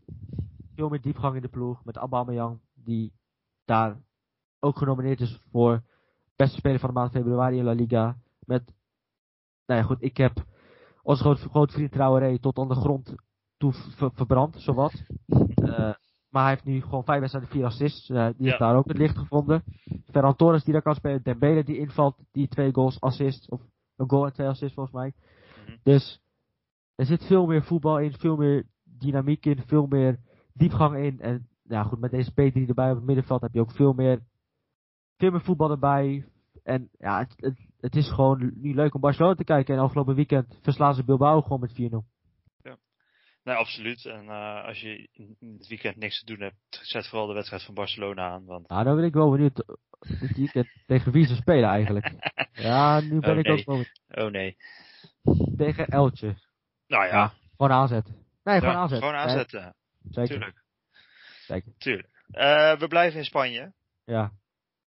[0.79, 1.85] veel meer diepgang in de ploeg.
[1.85, 3.13] Met Aubameyang, die
[3.65, 3.97] daar
[4.61, 5.83] ook genomineerd is voor
[6.37, 8.17] beste speler van de maand februari in La Liga.
[8.41, 8.75] Met,
[9.67, 10.45] nou ja goed, ik heb
[11.03, 13.15] onze grote, grote vriend Traoré tot aan de grond
[13.57, 14.93] toe ver- verbrand, zowat.
[15.69, 15.95] Eh,
[16.29, 18.11] maar hij heeft nu gewoon vijf wedstrijden, vier assists.
[18.11, 19.63] Eh, die heeft daar ook het licht gevonden.
[20.11, 21.23] Ferran Torres die daar kan spelen.
[21.23, 23.49] Dembele die invalt, die twee goals, assists.
[23.49, 23.61] Of
[23.97, 25.13] een goal en twee assists volgens mij.
[25.67, 25.77] Mhm.
[25.83, 26.21] Dus
[26.95, 30.19] er zit veel meer voetbal in, veel meer dynamiek in, veel meer
[30.59, 31.21] diepgang in.
[31.21, 34.21] En ja, goed, met deze P3 erbij op het middenveld heb je ook veel meer,
[35.17, 36.25] veel meer voetbal erbij.
[36.63, 39.75] En ja, het, het, het is gewoon nu leuk om Barcelona te kijken.
[39.75, 42.17] En afgelopen weekend verslaan ze Bilbao gewoon met 4-0.
[43.49, 44.05] Nee, absoluut.
[44.07, 47.63] En eh, als je in het weekend niks te doen hebt, zet vooral de wedstrijd
[47.63, 48.45] van Barcelona aan.
[48.45, 52.13] Want Nou, dan ben ik wel benieuwd eh, dit weekend tegen wie ze spelen eigenlijk.
[52.53, 53.59] Ja, nu ben Oh, ik nee.
[53.59, 53.85] ook wel
[54.27, 54.57] oh nee.
[55.57, 56.35] tegen Eltje.
[56.87, 58.07] Nou ja, Ja, Gewoon aanzet.
[58.43, 58.99] Nee, gewoon ja, aanzet.
[58.99, 59.75] gewoon aanzetten.
[60.11, 60.29] Zeker.
[60.37, 60.63] Tuurlijk.
[61.47, 61.73] Zeker.
[61.79, 62.09] Tuurlijk.
[62.31, 63.73] Eh, we blijven in Spanje.
[64.05, 64.33] Ja.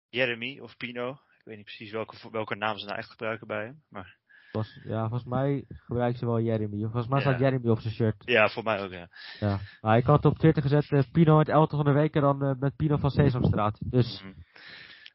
[0.09, 1.11] Jeremy of Pino.
[1.11, 3.83] Ik weet niet precies welke, welke naam ze nou echt gebruiken bij hem.
[3.89, 4.17] Maar
[4.51, 6.81] Was, ja, volgens mij gebruiken ze wel Jeremy.
[6.81, 7.23] Volgens mij Ja.
[7.25, 8.21] staat Jeremy op zijn shirt.
[8.25, 9.07] ja, voor mij ook ja.
[9.39, 9.59] Ja.
[9.81, 12.43] Maar ik had op Twitter gezet eh, Pino het elftal van de week en dan
[12.43, 13.77] eh, met Pino van Sesamstraat.
[13.91, 14.33] Dus Mhm.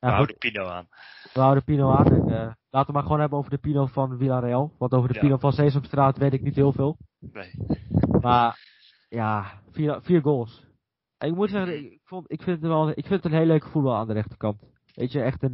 [0.00, 0.88] We ja, houden Pino aan.
[1.32, 2.06] we houden Pino aan.
[2.06, 4.74] En, laten we maar gewoon hebben over de Pino van Villarreal.
[4.78, 5.20] Want over de Ja.
[5.20, 6.98] Pino van Sesamstraat weet ik niet heel veel.
[7.18, 7.52] Nee.
[8.20, 8.58] Maar
[9.12, 10.66] ja, vier, vier goals.
[11.18, 13.46] En ik moet zeggen, ik, vond, ik, vind het wel, ik vind het een heel
[13.46, 14.62] leuke voetbal aan de rechterkant.
[14.94, 15.52] Weet je, echt een...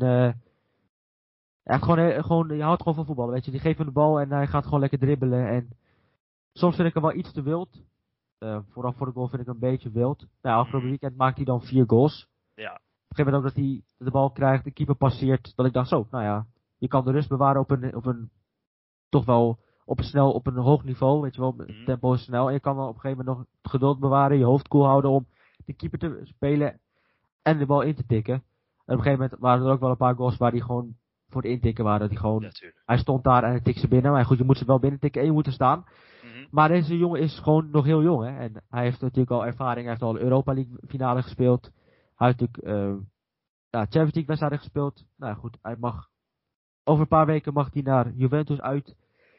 [1.62, 3.50] ja, gewoon, gewoon, je houdt gewoon van voetballen, weet je.
[3.50, 5.48] Die geeft hem de bal en hij gaat gewoon lekker dribbelen.
[5.48, 5.68] En
[6.52, 7.82] soms vind ik hem wel iets te wild.
[8.38, 10.26] Eh, vooral voor de goal vind ik hem een beetje wild.
[10.42, 12.28] Nou, afgelopen weekend maakt hij dan vier goals.
[12.54, 12.72] Ja.
[12.72, 15.52] Op een gegeven moment ook dat hij de bal krijgt, de keeper passeert.
[15.56, 16.46] Dat ik dacht zo, nou ja,
[16.78, 18.30] je kan de rust bewaren op een, op een
[19.08, 21.84] toch wel op een snel, op een hoog niveau, weet je wel, Mhm.
[21.84, 22.46] tempo is snel.
[22.46, 24.84] En je kan dan op een gegeven moment nog het geduld bewaren, je hoofd koel
[24.84, 25.26] houden om
[25.64, 26.80] de keeper te spelen
[27.42, 28.34] en de bal in te tikken.
[28.34, 30.96] En op een gegeven moment waren er ook wel een paar goals waar die gewoon
[31.28, 32.00] voor het intikken waren.
[32.00, 32.42] Dat hij gewoon,
[32.84, 34.12] hij stond daar en hij tikte ze binnen.
[34.12, 35.84] Maar goed, je moet ze wel binnen tikken en je moet er staan.
[36.22, 36.46] Mhm.
[36.50, 38.36] Maar deze jongen is gewoon nog heel jong, hè.
[38.38, 39.80] En hij heeft natuurlijk al ervaring.
[39.80, 41.70] Hij heeft al Europa League finale gespeeld.
[42.14, 42.66] Hij heeft natuurlijk
[43.70, 45.04] ja, Champions League wedstrijden gespeeld.
[45.16, 46.08] Nou goed, hij mag...
[46.84, 48.96] Over een paar weken mag hij naar Juventus uit.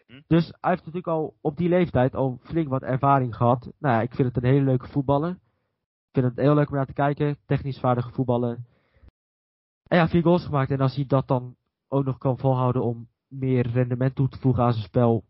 [0.10, 0.22] Hm.
[0.28, 3.72] Dus hij heeft natuurlijk al op die leeftijd al flink wat ervaring gehad.
[3.80, 5.30] Nou ja, ik vind het een hele leuke voetballer.
[5.30, 7.38] Ik vind het heel leuk om naar te kijken.
[7.46, 8.58] Technisch vaardige voetballer.
[9.88, 10.72] En ja, vier goals gemaakt.
[10.72, 11.56] En als hij dat dan
[11.88, 15.24] ook nog kan volhouden om meer rendement toe te voegen aan zijn spel.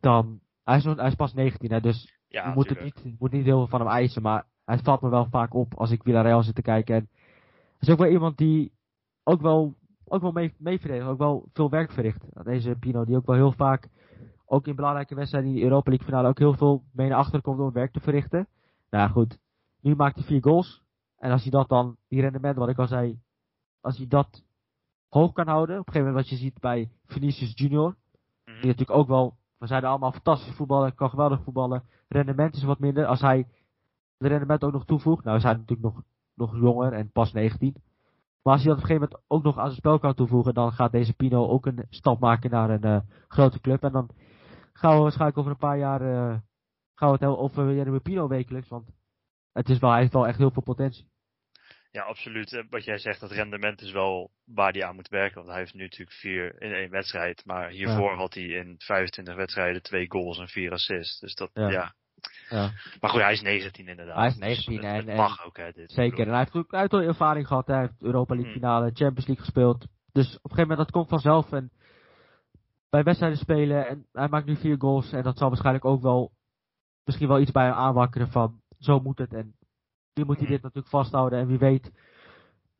[0.00, 3.18] Dan, hij is, nog- hij is pas 19 hè, dus Ja, je moet, het niet,
[3.18, 5.90] moet niet heel veel van hem eisen, maar hij valt me wel vaak op als
[5.90, 6.94] ik Villarreal zit te kijken.
[6.94, 7.08] En
[7.52, 8.72] hij is ook wel iemand die
[9.22, 9.74] ook wel,
[10.04, 12.44] ook wel mee, mee verdedigt, ook wel veel werk verricht.
[12.44, 13.88] Deze Pino, die ook wel heel vaak,
[14.46, 17.42] ook in belangrijke wedstrijden in de Europa League finale, ook heel veel mee naar achteren
[17.42, 18.48] komt om werk te verrichten.
[18.90, 19.38] Nou goed,
[19.80, 20.82] nu maakt hij vier goals.
[21.18, 23.18] En als hij dat dan, die rendement wat ik al zei,
[23.80, 24.42] als hij dat
[25.08, 27.96] hoog kan houden, op een gegeven moment wat je ziet bij Vinicius Junior,
[28.44, 28.54] Mhm.
[28.56, 31.82] die natuurlijk ook wel, we zeiden allemaal fantastisch voetballen, kan geweldig voetballen.
[32.08, 33.06] Rendement is wat minder.
[33.06, 33.46] Als hij
[34.16, 36.02] de rendement ook nog toevoegt, nou is hij natuurlijk nog,
[36.34, 37.74] nog jonger en pas 19.
[38.42, 40.54] Maar als hij dat op een gegeven moment ook nog aan zijn spel kan toevoegen,
[40.54, 43.82] dan gaat deze Pino ook een stap maken naar een eh, grote club.
[43.82, 44.08] En dan
[44.78, 46.38] gaan we waarschijnlijk over een paar jaar, eh,
[46.94, 48.90] gaan we het hebben over Jeremy Pino wekelijks, want
[49.52, 51.12] het is wel, hij heeft wel echt heel veel potentie.
[51.90, 52.52] Ja, absoluut.
[52.52, 55.36] Eh, Wat jij zegt, dat rendement is wel waar hij aan moet werken.
[55.36, 57.42] Want hij heeft nu natuurlijk vier in één wedstrijd.
[57.44, 61.20] Maar hiervoor had hij in 25 wedstrijden twee goals en vier assists.
[61.20, 61.70] Dus dat, Ja.
[61.70, 61.94] ja.
[62.48, 62.70] Ja.
[63.00, 64.16] Maar goed, hij is 19 inderdaad.
[64.16, 65.70] Hij is Dus 19 het- en- het mag ook, hè.
[65.72, 65.92] Dit.
[65.92, 66.20] Zeker.
[66.26, 67.66] En hij heeft ook wel ervaring gehad.
[67.66, 68.60] Hij heeft Europa League Hmm.
[68.60, 69.86] finale, Champions League gespeeld.
[70.12, 71.52] Dus op een gegeven moment, dat komt vanzelf.
[71.52, 71.70] En
[72.94, 73.88] bij wedstrijden spelen.
[73.88, 75.12] En hij maakt nu vier goals.
[75.12, 76.32] En dat zal waarschijnlijk ook wel
[77.04, 79.34] misschien wel iets bij hem aanwakkeren van zo moet het.
[79.34, 79.54] En
[80.14, 81.38] nu moet hij dit natuurlijk vasthouden.
[81.38, 81.92] En wie weet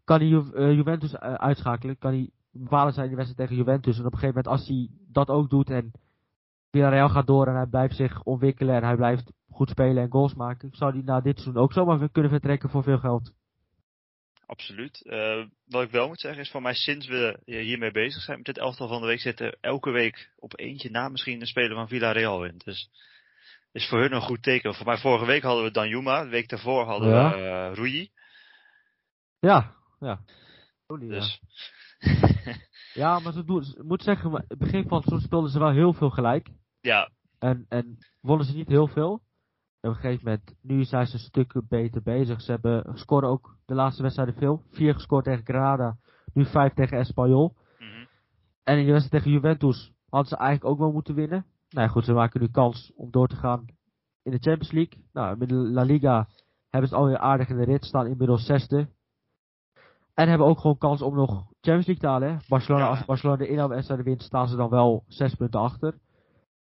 [0.05, 1.99] kan hij eh, Juventus eh, uitschakelen.
[1.99, 3.99] Kan hij bepalen zijn in de wedstrijd tegen Juventus.
[3.99, 5.93] En op een gegeven moment als hij dat ook doet en
[6.71, 10.35] Villarreal gaat door en hij blijft zich ontwikkelen en hij blijft goed spelen en goals
[10.35, 13.33] maken, zou hij na dit seizoen ook zomaar kunnen vertrekken voor veel geld.
[14.55, 15.02] Absoluut.
[15.07, 18.46] Eh, wat ik wel moet zeggen is, voor mij sinds we hiermee bezig zijn met
[18.46, 21.74] dit elftal van de week, zit er elke week op eentje na misschien een speler
[21.76, 22.61] van Villarreal in.
[22.64, 22.90] Dus
[23.72, 24.74] is voor hun een goed teken.
[24.74, 27.30] Voor mij vorige week hadden we Danjuma, de week daarvoor hadden Ja.
[27.30, 28.11] we eh Rui.
[29.40, 30.20] Ja, ja.
[30.98, 31.40] Dus
[32.94, 35.70] Ja, maar ze doen, moet zeggen, maar het begin van het seizoen speelden ze wel
[35.72, 36.48] heel veel gelijk.
[36.80, 39.22] ja, En, en wonnen ze niet heel veel.
[39.85, 42.41] En op een gegeven moment, nu zijn ze een stuk beter bezig.
[42.41, 44.62] Ze hebben scoren ook de laatste wedstrijden veel.
[44.70, 45.97] Vier gescoord tegen Granada,
[46.32, 47.55] nu vijf tegen Espanyol.
[47.78, 48.05] mhm.
[48.62, 51.45] En in de wedstrijd tegen Juventus hadden ze eigenlijk ook wel moeten winnen.
[51.70, 53.64] Nou ja, goed, ze maken nu kans om door te gaan
[54.22, 55.05] in de Champions League.
[55.12, 56.28] Nou, met de La Liga
[56.70, 58.89] hebben ze alweer aardig in de rit, staan inmiddels zesde.
[60.14, 61.30] En hebben ook gewoon kans om nog
[61.61, 62.28] Champions League te halen.
[62.30, 62.37] Hè.
[62.49, 62.91] Barcelona, Ja.
[62.91, 65.91] als Barcelona de inhaalwedstrijden wint, staan ze dan wel zes punten achter.
[65.91, 66.01] Dat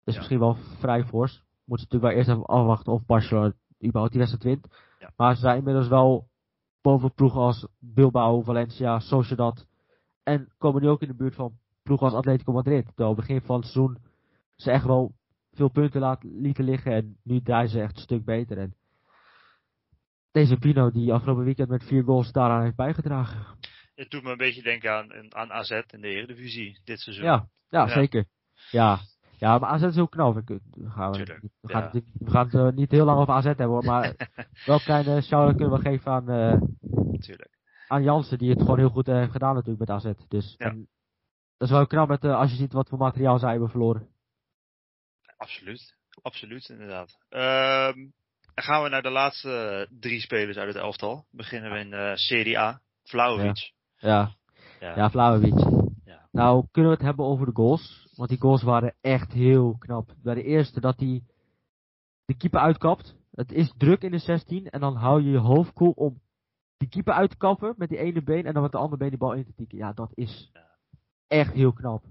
[0.04, 0.18] is Ja.
[0.20, 1.44] misschien wel vrij fors.
[1.66, 3.54] Moeten ze natuurlijk wel eerst even afwachten of Barcelona
[3.84, 4.68] überhaupt die wedstrijd wint.
[5.00, 5.12] Ja.
[5.18, 6.28] Maar ze zijn inmiddels wel
[6.82, 9.66] boven ploegen als Bilbao, Valencia, Sociedad.
[10.24, 12.86] En komen nu ook in de buurt van ploegen als Atletico Madrid.
[12.86, 13.98] Terwijl begin van het seizoen
[14.56, 15.14] ze echt wel
[15.52, 16.92] veel punten laten, lieten liggen.
[16.94, 18.58] En nu draaien ze echt een stuk beter.
[18.58, 18.76] En
[20.32, 23.46] deze Pino die afgelopen weekend met vier goals daaraan heeft bijgedragen.
[23.96, 27.26] het doet me een beetje denken aan, aan AZ in de Eredivisie dit seizoen.
[27.26, 27.94] Ja, ja, Ja.
[27.94, 28.26] zeker.
[28.72, 29.00] Ja.
[29.38, 30.34] Ja, maar AZ is ook knap.
[30.36, 31.90] Gaan, we, Tuurlijk, we gaan, ja.
[31.92, 33.84] het- we gaan het eh, niet heel lang over AZ hebben hoor.
[33.84, 34.14] Maar
[34.66, 36.62] wel een kleine shout-out kunnen we geven aan, eh,
[37.88, 38.38] aan Jansen.
[38.38, 40.12] Die het gewoon heel goed eh, heeft gedaan natuurlijk met AZ.
[40.28, 40.66] Dus Ja.
[40.70, 40.88] en
[41.58, 44.08] dat is wel knap met, als je ziet wat voor materiaal zij hebben verloren.
[45.38, 45.96] Absoluut.
[46.22, 47.18] Absoluut, inderdaad.
[47.30, 47.98] Ehm,
[48.54, 51.26] dan gaan we naar de laatste drie spelers uit het elftal.
[51.32, 52.82] Beginnen we in Serie A.
[53.04, 53.72] Vlaovic.
[53.98, 54.32] Ja,
[54.80, 54.96] Ja.
[54.96, 55.73] ja Vlaovic.
[56.34, 58.08] Nou, kunnen we het hebben over de goals?
[58.16, 60.14] Want die goals waren echt heel knap.
[60.24, 61.24] Bij de eerste dat hij
[62.26, 63.16] de keeper uitkapt.
[63.32, 66.22] Het is druk in de 16 en dan hou je je hoofd koel om
[66.78, 69.10] die keeper uit te kappen met die ene been en dan met de andere been
[69.10, 69.78] die bal in te tikken.
[69.78, 70.52] Ja, dat is
[71.28, 72.04] echt heel knap.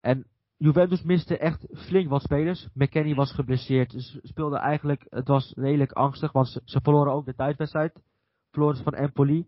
[0.00, 0.26] En
[0.56, 2.68] Juventus miste echt flink wat spelers.
[2.74, 3.92] McKennie was geblesseerd.
[3.92, 8.00] Ze speelden eigenlijk, het was redelijk angstig, want ze, verloren ook de thuiswedstrijd.
[8.50, 9.46] Verloren van Empoli.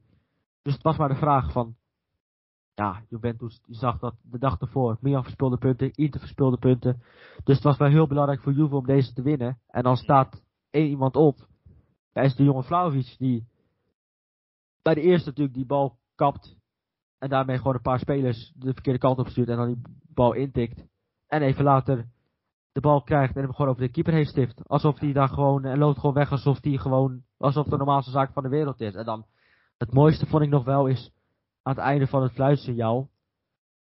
[0.62, 1.76] Dus het was maar de vraag van,
[2.78, 4.96] ja, Juventus zag dat de dag ervoor.
[5.00, 7.02] Milan verspeelde punten, Inter verspeelde punten.
[7.44, 9.58] Dus het was wel heel belangrijk voor Juve om deze te winnen.
[9.66, 11.46] En dan staat één iemand op.
[12.12, 13.46] Daar is de jonge Vlaovic die
[14.82, 16.56] bij de eerste natuurlijk die bal kapt.
[17.18, 19.82] En daarmee gewoon een paar spelers de verkeerde kant op stuurt en dan die
[20.14, 20.86] bal intikt.
[21.26, 22.06] En even later
[22.72, 24.68] de bal krijgt en hem gewoon over de keeper heen stift.
[24.68, 28.10] Alsof hij daar gewoon, en loopt gewoon weg alsof hij gewoon, alsof het de normaalste
[28.10, 28.94] zaak van de wereld is.
[28.94, 29.26] En dan,
[29.76, 31.12] het mooiste vond ik nog wel is,
[31.68, 33.08] aan het einde van het fluitsignaal,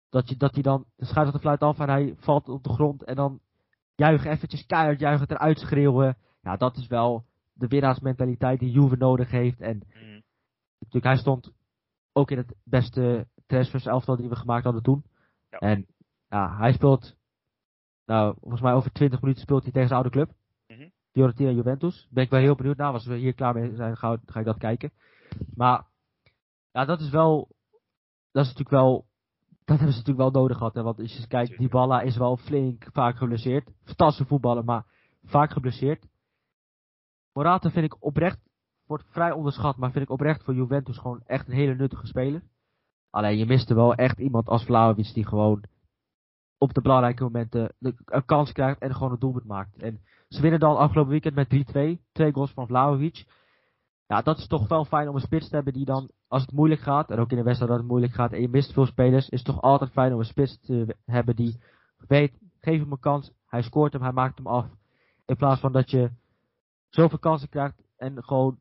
[0.08, 3.02] dat, je, dat hij dan, scheidsrechter de fluit af en hij valt op de grond
[3.04, 3.40] en dan
[3.94, 6.16] juichen, eventjes keihard juichen, eruit schreeuwen.
[6.42, 9.60] Ja, dat is wel de winnaarsmentaliteit die Juve nodig heeft.
[9.60, 10.20] En Mhm.
[10.78, 11.52] natuurlijk, hij stond
[12.12, 15.04] ook in het beste transfers elftal die we gemaakt hadden toen.
[15.50, 15.58] Ja.
[15.58, 15.86] En
[16.28, 17.16] ja, hij speelt,
[18.06, 20.32] nou, volgens mij over 20 minuten speelt hij tegen zijn oude club.
[20.66, 20.88] Mhm.
[21.12, 22.08] Fiorentina Juventus.
[22.10, 22.92] Ben ik wel heel benieuwd naar.
[22.92, 24.92] Als we hier klaar mee zijn, ga, ga ik dat kijken.
[25.54, 25.86] Maar,
[26.72, 27.48] ja, dat is wel,
[28.32, 29.06] dat is natuurlijk wel,
[29.64, 30.74] dat hebben ze natuurlijk wel nodig gehad.
[30.74, 30.82] Hè?
[30.82, 31.58] Want als je kijkt.
[31.58, 33.70] Dybala is wel flink vaak geblesseerd.
[33.84, 34.86] Fantastische voetballer, maar
[35.22, 36.06] vaak geblesseerd.
[37.32, 38.38] Morata vind ik oprecht,
[38.86, 42.42] wordt vrij onderschat, maar vind ik oprecht voor Juventus gewoon echt een hele nuttige speler.
[43.10, 45.64] Alleen je miste wel echt iemand als Vlaovic die gewoon
[46.58, 49.76] op de belangrijke momenten de, een kans krijgt en gewoon een doelpunt maakt.
[49.76, 52.02] En ze winnen dan afgelopen weekend met 3-2.
[52.12, 53.24] Twee goals van Vlaovic.
[54.06, 56.52] Ja, dat is toch wel fijn om een spits te hebben die dan, als het
[56.52, 58.86] moeilijk gaat, en ook in de wedstrijd dat het moeilijk gaat en je mist veel
[58.86, 61.60] spelers, is het toch altijd fijn om een spits te hebben die
[62.08, 64.66] weet, geef hem een kans, hij scoort hem, hij maakt hem af.
[65.26, 66.10] In plaats van dat je
[66.88, 68.58] zoveel kansen krijgt en gewoon,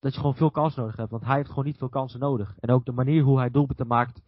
[0.00, 1.10] dat je gewoon veel kansen nodig hebt.
[1.10, 2.54] Want hij heeft gewoon niet veel kansen nodig.
[2.58, 4.22] En ook de manier hoe hij doelpunten maakt,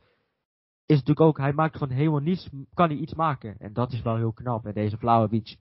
[0.86, 3.58] is natuurlijk ook, hij maakt van helemaal niets, kan hij iets maken.
[3.58, 4.66] En dat is wel heel knap.
[4.66, 5.56] En deze Vlaovic,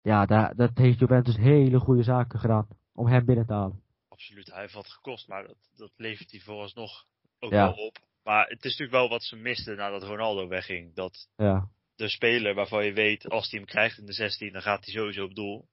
[0.00, 3.84] ja, dat heeft Juventus hele goede zaken gedaan om hem binnen te halen.
[4.16, 7.04] Absoluut, hij heeft wat gekost, maar dat, dat levert hij vooralsnog
[7.38, 7.64] ook Ja.
[7.66, 7.98] wel op.
[8.24, 10.94] Maar het is natuurlijk wel wat ze misten nadat Ronaldo wegging.
[10.94, 14.62] Dat Ja, de speler waarvan je weet, als hij hem krijgt in de 16, dan
[14.62, 15.68] gaat hij sowieso op doel.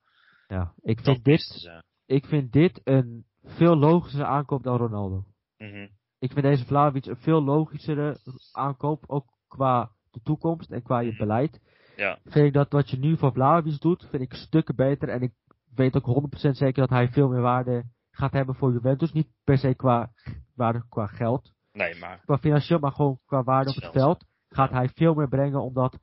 [0.48, 1.70] Ja, ik Dat vind, dit,
[2.06, 5.24] ik vind dit een veel logischer aankoop dan Ronaldo.
[5.58, 5.88] Mhm.
[6.20, 8.18] Ik vind deze Vlaovic een veel logischere
[8.52, 11.18] aankoop, ook qua de toekomst en qua je Mhm.
[11.18, 11.60] beleid.
[11.96, 12.20] Ja.
[12.24, 15.10] Vind ik dat wat je nu voor Vlaovic doet, vind ik stukken beter.
[15.10, 15.32] En ik
[15.76, 17.84] weet ook 100% zeker dat hij veel meer waarde
[18.16, 19.11] gaat hebben voor Juventus.
[19.11, 20.11] Niet per se qua
[20.55, 24.26] waarde qua geld, Nee, maar qua financieel, maar gewoon qua waarde op Het veld.
[24.49, 25.99] Gaat hij veel meer brengen, omdat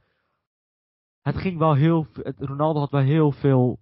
[1.22, 2.06] het ging wel heel,
[2.36, 3.78] Ronaldo had wel heel veel,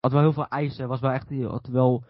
[0.00, 0.88] had wel heel veel eisen.
[0.88, 2.04] Was wel echt, had wel,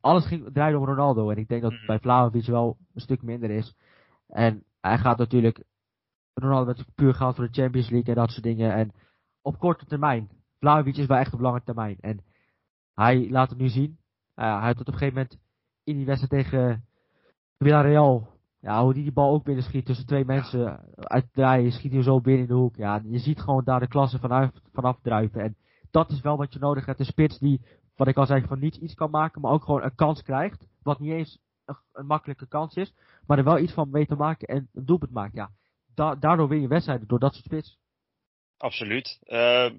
[0.00, 1.30] alles ging, draaide om Ronaldo.
[1.30, 1.88] En ik denk dat het Mhm.
[1.88, 3.74] bij Vlaovic wel een stuk minder is.
[4.26, 5.64] En hij gaat natuurlijk,
[6.34, 8.72] Ronaldo werd puur gehaald voor de Champions League en dat soort dingen.
[8.72, 8.92] En
[9.42, 11.96] op korte termijn, Vlaovic is wel echt op lange termijn.
[12.00, 12.20] En
[12.94, 13.98] hij laat het nu zien.
[14.36, 15.38] Uh, hij had op een gegeven moment
[15.84, 16.84] in die wedstrijd tegen
[17.58, 18.32] Villarreal.
[18.60, 22.20] Ja, hoe die die bal ook binnen schiet tussen twee mensen uitdraaien, schiet hij zo
[22.20, 22.76] binnen in de hoek.
[22.76, 25.42] Ja, je ziet gewoon daar de klasse vanaf, vanaf druipen.
[25.42, 25.56] En
[25.90, 26.98] dat is wel wat je nodig hebt.
[26.98, 27.60] Een spits die,
[27.96, 30.66] wat ik al zei, van niets iets kan maken, maar ook gewoon een kans krijgt.
[30.82, 31.38] Wat niet eens
[31.92, 32.94] een, makkelijke kans is,
[33.26, 35.34] maar er wel iets van mee te maken en een doelpunt maakt.
[35.34, 35.50] Ja,
[35.94, 37.78] da daardoor win je wedstrijden, door dat soort spits.
[38.56, 39.18] absoluut.
[39.22, 39.70] Eh,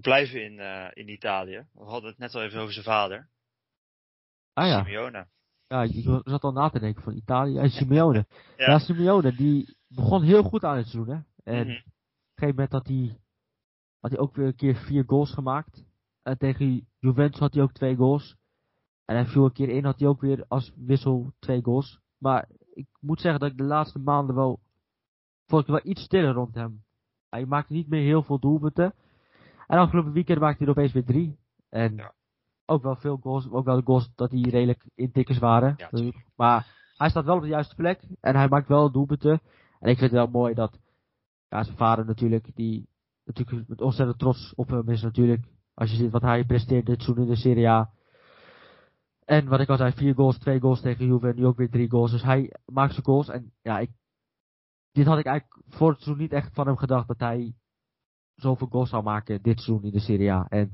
[0.00, 1.66] blijven in, eh, in Italië.
[1.72, 3.28] We hadden het net al even over zijn vader.
[4.52, 5.26] Ah ja, Simeone.
[5.66, 8.26] ja ik zat al na te denken van Italië en Simeone.
[8.56, 8.70] Ja.
[8.70, 11.20] Ja, Simeone, die begon heel goed aan het seizoen, hè.
[11.52, 11.76] En Mhm.
[11.76, 11.92] op een
[12.34, 13.18] gegeven moment had hij,
[14.00, 15.84] had hij ook weer een keer vier goals gemaakt.
[16.22, 18.36] En tegen Juventus had hij ook twee goals.
[19.04, 21.98] En hij viel een keer in, had hij ook weer als wissel twee goals.
[22.18, 24.60] Maar ik moet zeggen dat ik de laatste maanden wel,
[25.46, 26.84] vond ik wel iets stiller rond hem.
[27.28, 28.94] Hij maakte niet meer heel veel doelpunten.
[29.70, 31.38] En afgelopen weekend maakte hij er opeens weer drie.
[31.68, 32.12] En Ja.
[32.66, 35.74] ook wel veel goals, ook wel de goals dat die redelijk intikkers waren.
[35.76, 36.66] Ja, maar
[36.96, 38.02] hij staat wel op de juiste plek.
[38.20, 39.40] En hij maakt wel doelpunten.
[39.78, 40.78] En ik vind het wel mooi dat
[41.48, 42.88] ja, zijn vader natuurlijk, die
[43.24, 45.44] natuurlijk met ontzettend trots op hem is natuurlijk.
[45.74, 47.90] Als je ziet wat hij presteert dit seizoen in de Serie A.
[49.24, 51.70] En wat ik al zei, vier goals, twee goals tegen Juve en nu ook weer
[51.70, 52.10] drie goals.
[52.10, 53.28] Dus hij maakt zijn goals.
[53.28, 53.90] En ja, ik,
[54.92, 57.54] dit had ik eigenlijk voor het seizoen niet echt van hem gedacht dat hij
[58.40, 60.46] zoveel goals zou maken dit seizoen in de Serie A.
[60.48, 60.70] En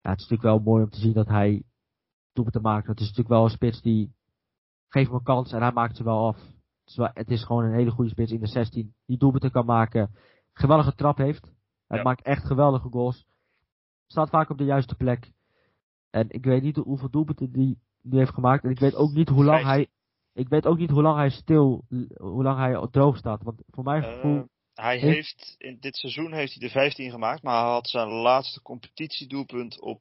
[0.00, 1.62] ja, het is natuurlijk wel mooi om te zien dat hij
[2.32, 2.86] doelpunten maakt.
[2.86, 4.12] Het is natuurlijk wel een spits die
[4.88, 6.36] geeft hem een kans en hij maakt ze wel af.
[6.36, 9.50] Het is, wel, het is gewoon een hele goede spits in de 16 die doelpunten
[9.50, 10.14] kan maken.
[10.52, 11.52] Geweldige trap heeft.
[11.86, 12.02] Hij Ja.
[12.04, 13.26] maakt echt geweldige goals.
[14.06, 15.32] Staat vaak op de juiste plek.
[16.10, 18.64] En ik weet niet hoeveel doelpunten die nu heeft gemaakt.
[18.64, 19.88] En ik weet ook niet hoe lang hij.
[20.32, 21.84] Ik weet ook niet hoe lang hij stil,
[22.16, 23.42] hoe lang hij droog staat.
[23.42, 24.36] Want voor mijn gevoel.
[24.36, 24.44] Eh,
[24.74, 28.08] hij heeft- heeft, in dit seizoen heeft hij de 15 gemaakt, maar hij had zijn
[28.08, 30.00] laatste competitiedoelpunt op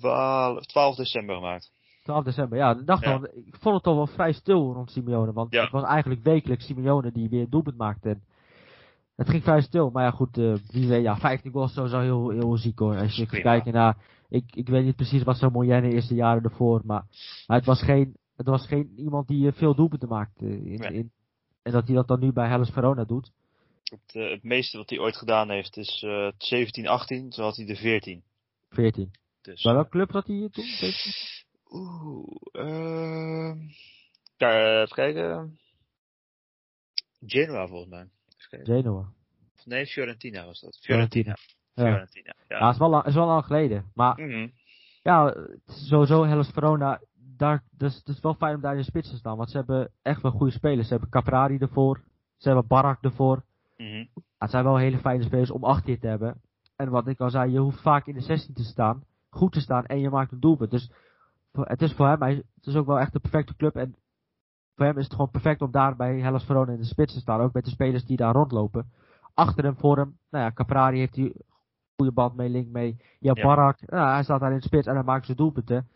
[0.00, 1.70] 12, 12 december gemaakt.
[2.02, 2.70] 12 december, ja.
[2.78, 3.20] Ik dacht Ja.
[3.46, 5.32] ik vond het toch wel vrij stil rond Simeone.
[5.32, 5.62] Want Ja.
[5.62, 8.08] het was eigenlijk wekelijks Simeone die weer een doelpunt maakte.
[8.10, 8.22] En
[9.16, 9.90] het ging vrij stil.
[9.90, 12.96] Maar ja, goed, eh wie weet, ja, 15 goals sowieso heel, heel ziek hoor.
[12.98, 13.96] Als je kijken naar,
[14.28, 16.80] ik, ik weet niet precies wat zo'n Moyenne is de jaren ervoor.
[16.84, 17.04] Maar,
[17.46, 20.46] maar het was geen, het was geen iemand die eh, veel doelpunten maakte.
[20.46, 20.92] In, Nee.
[20.92, 21.10] in,
[21.62, 23.30] en dat hij dat dan nu bij Hellas Verona doet.
[23.84, 27.56] Het, eh, het meeste wat hij ooit gedaan heeft is eh 17, 18, zo had
[27.56, 28.22] hij de 14.
[28.70, 29.10] 14.
[29.42, 30.64] Dus, Bij welke club zat hij hier toen?
[31.70, 33.58] Oeh, ehm
[34.36, 35.58] ja, even kijken.
[37.26, 38.08] Genoa volgens mij.
[38.36, 39.12] Genoa.
[39.64, 40.78] Nee, Fiorentina was dat.
[40.82, 41.36] Fiorentina.
[41.74, 41.74] Fiorentina.
[41.74, 42.58] Ja, Fiorentina, ja.
[42.58, 43.90] ja is, wel lang, is wel lang geleden.
[43.94, 44.48] Maar Mhm.
[45.02, 47.00] Ja, het sowieso Hellas Verona,
[47.36, 49.36] daar, dus, het is wel fijn om daar in de spits te staan.
[49.36, 50.86] Want ze hebben echt wel goede spelers.
[50.86, 52.04] Ze hebben Caprari ervoor.
[52.36, 53.44] Ze hebben Barak ervoor.
[53.76, 54.04] Mhm.
[54.38, 56.40] Het zijn wel hele fijne spelers om achter je te hebben.
[56.76, 59.04] En wat ik al zei, je hoeft vaak in de 16 te staan.
[59.30, 60.70] Goed te staan en je maakt een doelpunt.
[60.70, 60.90] Dus
[61.52, 63.76] het is voor hem, het is ook wel echt de perfecte club.
[63.76, 63.94] En
[64.76, 67.20] voor hem is het gewoon perfect om daar bij Hellas Verona in de spits te
[67.20, 67.40] staan.
[67.40, 68.90] Ook met de spelers die daar rondlopen.
[69.34, 70.18] Achter hem, voor hem.
[70.30, 71.34] Nou ja, Caprari heeft die
[71.96, 72.96] goede band mee, link mee.
[73.18, 73.42] Ja, Ja.
[73.42, 75.88] Barak, nou, hij staat daar in de spits en hij maakt zijn doelpunten.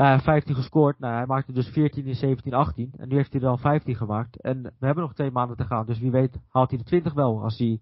[0.00, 0.98] Nou, hij heeft 15 gescoord.
[0.98, 2.92] Nou, hij maakte dus 14 in 17, 18.
[2.96, 4.40] En nu heeft hij er al 15 gemaakt.
[4.40, 5.86] En we hebben nog twee maanden te gaan.
[5.86, 7.42] Dus wie weet haalt hij de 20 wel.
[7.42, 7.80] Als hij,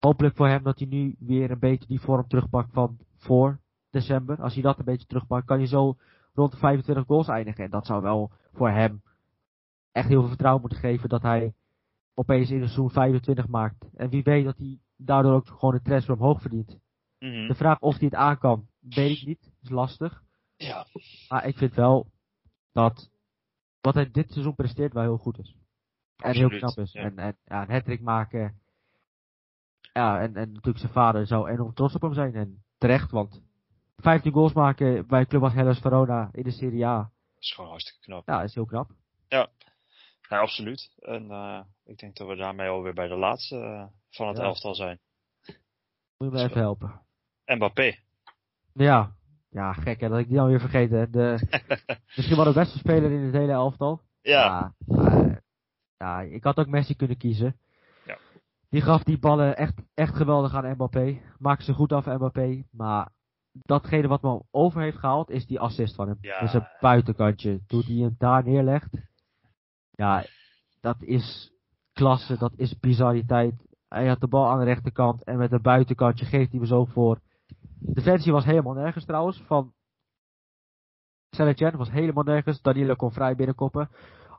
[0.00, 3.58] hopelijk voor hem dat hij nu weer een beetje die vorm terugpakt van voor
[3.90, 4.42] december.
[4.42, 5.96] Als hij dat een beetje terugpakt, kan hij zo
[6.34, 7.64] rond de 25 goals eindigen.
[7.64, 9.02] En dat zou wel voor hem
[9.92, 11.54] echt heel veel vertrouwen moeten geven dat hij
[12.14, 13.88] opeens in een seizoen 25 maakt.
[13.94, 16.78] En wie weet dat hij daardoor ook gewoon de transfer omhoog verdient.
[17.18, 17.48] Mhm.
[17.48, 19.52] De vraag of hij het aan kan, weet ik niet.
[19.62, 20.24] is lastig.
[20.56, 20.86] Ja.
[21.28, 22.10] Maar ik vind wel
[22.72, 23.10] dat
[23.80, 25.54] wat hij dit seizoen presteert wel heel goed is.
[26.16, 26.92] En heel knap is.
[26.92, 27.00] ja.
[27.00, 28.60] En, en ja, een maken.
[29.92, 32.34] Ja, en, en natuurlijk zijn vader zou enorm trots op hem zijn.
[32.34, 33.42] En terecht, want
[33.96, 37.10] 15 goals maken bij een club als Hellas Verona in de Serie A.
[37.38, 38.26] Is gewoon hartstikke knap.
[38.26, 38.90] Ja, is heel knap.
[39.28, 39.48] Ja,
[40.28, 40.92] absoluut.
[40.98, 44.42] En eh, ik denk dat we daarmee alweer bij de laatste eh, van het Ja.
[44.42, 45.00] elftal zijn.
[46.16, 47.00] Moet je me even helpen.
[47.44, 47.98] Mbappé.
[48.72, 49.15] Ja,
[49.56, 51.12] ja, gek hè, dat ik die dan weer vergeten.
[51.12, 51.38] De,
[52.16, 54.00] misschien wel de beste speler in het hele elftal.
[54.20, 54.74] Ja.
[54.86, 55.40] Ja,
[55.96, 57.56] ja, ik had ook Messi kunnen kiezen.
[58.04, 58.18] Ja.
[58.68, 61.20] Die gaf die ballen echt, echt geweldig aan Mbappé.
[61.38, 62.64] Maakte ze goed af Mbappé.
[62.70, 63.08] Maar
[63.52, 66.18] datgene wat me over heeft gehaald is die assist van hem.
[66.20, 66.40] Ja.
[66.40, 67.60] Dus een buitenkantje.
[67.66, 68.90] Toen hij hem daar neerlegt.
[69.90, 70.24] Ja,
[70.80, 71.52] dat is
[71.92, 72.38] klasse.
[72.38, 73.54] Dat is bizarriteit.
[73.88, 75.24] Hij had de bal aan de rechterkant.
[75.24, 77.20] En met een buitenkantje geeft hij me zo voor.
[77.78, 79.42] Defensie was helemaal nergens trouwens.
[79.46, 79.72] Van
[81.30, 82.62] Saint was helemaal nergens.
[82.62, 83.90] Danilo kon vrij binnenkoppen.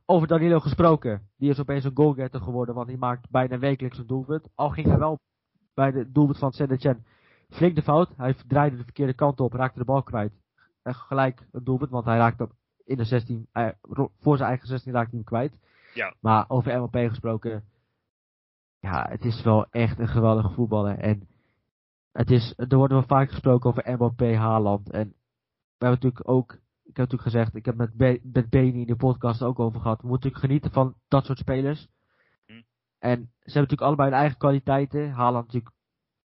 [0.06, 1.30] Over Danilo gesproken.
[1.38, 2.76] Die is opeens een goalgetter geworden.
[2.76, 4.50] Want die maakt bijna wekelijks een doelpunt.
[4.56, 5.20] Al ging hij wel
[5.74, 6.98] bij de doelpunt van saint
[7.50, 8.14] flink de fout.
[8.18, 9.54] Hij draaide de verkeerde kant op.
[9.54, 10.34] Raakte de bal kwijt.
[10.84, 11.92] En gelijk een doelpunt.
[11.92, 12.50] Want hij raakte
[12.84, 13.48] in de 16.
[13.52, 13.68] eh,
[14.20, 15.54] voor zijn eigen 16 raakte hij hem kwijt.
[15.94, 16.14] Ja.
[16.20, 17.64] Maar over MLP gesproken.
[18.80, 20.98] Ja, het is wel echt een geweldige voetballer.
[21.00, 21.28] En
[22.18, 24.92] het is, er wordt wel vaak gesproken over Mbappé, Haaland.
[24.92, 25.08] En
[25.78, 28.88] we hebben natuurlijk ook, ik heb natuurlijk gezegd, ik heb met, Be met Beni in
[28.88, 30.02] de podcast ook over gehad.
[30.02, 31.88] We moeten natuurlijk genieten van dat soort spelers.
[32.46, 32.52] Hm.
[33.00, 35.12] En ze hebben natuurlijk allebei hun eigen kwaliteiten.
[35.12, 35.76] Haaland natuurlijk,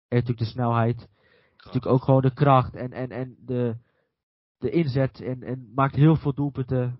[0.08, 1.10] heeft natuurlijk de snelheid.
[1.58, 3.76] Natuurlijk ook gewoon de kracht en, en, en de,
[4.58, 5.22] de inzet.
[5.22, 7.00] En, en maakt heel veel doelpunten.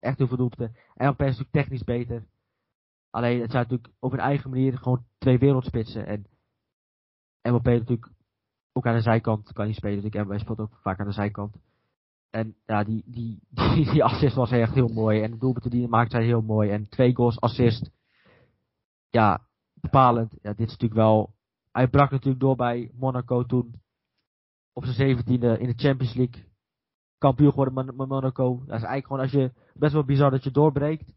[0.00, 0.76] Echt heel veel doelpunten.
[0.94, 2.26] En Mbappé is natuurlijk technisch beter.
[3.10, 6.06] Alleen het zijn natuurlijk op hun eigen manier gewoon twee wereldspitsen.
[6.06, 6.26] En
[7.42, 8.14] Mbappé natuurlijk
[8.76, 10.02] ook aan de zijkant kan hij spelen.
[10.02, 11.56] Dus Mbappé speelt ook vaak aan de zijkant.
[12.30, 13.40] En ja, die, die,
[13.74, 15.22] die, assist was echt heel mooi.
[15.22, 16.70] En de doelpunten die hij maakt zijn heel mooi.
[16.70, 17.90] En twee goals assist.
[19.10, 20.32] Ja, bepalend.
[20.42, 21.34] Ja, dit is natuurlijk wel...
[21.72, 23.80] Hij brak natuurlijk door bij Monaco toen.
[24.72, 26.44] Op zijn zeventiende in de Champions League.
[27.18, 28.56] Kampioen geworden met, Monaco.
[28.56, 29.52] Dat is eigenlijk gewoon als je...
[29.74, 31.12] Best wel bizar dat je doorbreekt.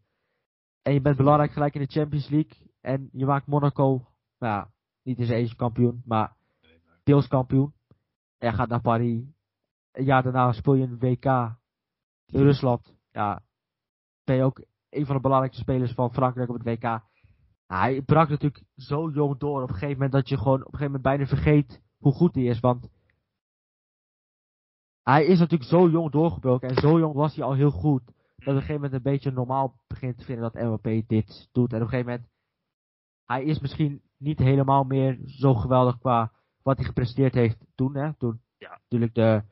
[0.81, 2.71] En je bent belangrijk gelijk in de Champions League.
[2.81, 4.07] En je maakt Monaco...
[4.37, 4.71] Nou ja,
[5.03, 6.01] niet zijn eentje kampioen.
[6.05, 6.37] Maar
[7.09, 7.73] deels kampioen.
[8.37, 9.23] En gaat naar Paris.
[9.91, 11.25] Een jaar daarna speel je een WK
[12.25, 12.93] in Rusland.
[13.11, 13.43] Ja,
[14.23, 17.01] ben je ook een van de belangrijkste spelers van Frankrijk op het WK.
[17.67, 20.79] Hij brak natuurlijk zo jong door op een gegeven moment dat je gewoon op een
[20.79, 22.59] gegeven moment bijna vergeet hoe goed hij is.
[22.59, 22.89] Want
[25.03, 28.05] hij is natuurlijk zo jong doorgebroken en zo jong was hij al heel goed.
[28.05, 31.73] Dat op een gegeven moment een beetje normaal begint te vinden dat MLP dit doet.
[31.73, 32.29] En op een gegeven moment,
[33.25, 36.31] hij is misschien niet helemaal meer zo geweldig qua
[36.69, 37.95] wat hij gepresteerd heeft toen.
[37.95, 38.13] Hè?
[38.13, 38.69] Toen Ja.
[38.81, 39.43] natuurlijk de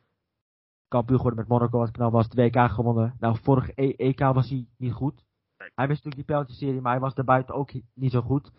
[0.87, 3.15] kampioen geworden met Monaco, wat knal was, de WK gewonnen.
[3.19, 5.25] Nou, vorig E- EK was hij niet goed.
[5.57, 8.51] Hij wist natuurlijk die penalty-serie, maar hij was daarbuiten ook niet zo goed.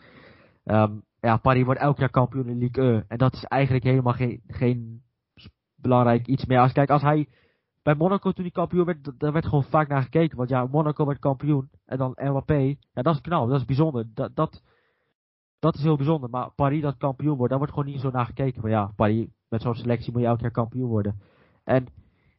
[0.64, 3.04] Ehm, ja, Paris wordt elk jaar kampioen in Ligue 1.
[3.09, 5.02] En dat is eigenlijk helemaal geen, geen
[5.74, 6.59] belangrijk iets meer.
[6.61, 7.28] Als, kijk, als hij
[7.82, 10.36] bij Monaco toen hij kampioen werd, daar werd gewoon vaak naar gekeken.
[10.36, 11.70] Want ja, Monaco werd kampioen.
[11.84, 12.76] En dan Mbappé.
[12.92, 13.46] Ja, dat is knal.
[13.46, 14.06] Dat is bijzonder.
[14.14, 14.62] Dat, dat,
[15.59, 16.30] dat is heel bijzonder.
[16.30, 18.62] Maar Paris dat kampioen wordt, daar wordt gewoon niet zo naar gekeken.
[18.62, 21.20] Maar ja, Paris, met zo'n selectie moet je elk jaar kampioen worden.
[21.64, 21.86] En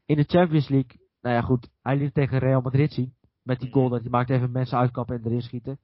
[0.06, 3.14] in de Champions League, nou ja goed, hij liet tegen Real Madrid zien.
[3.42, 5.80] Met die goal dat hij maakt even mensen uitkappen en erin schieten.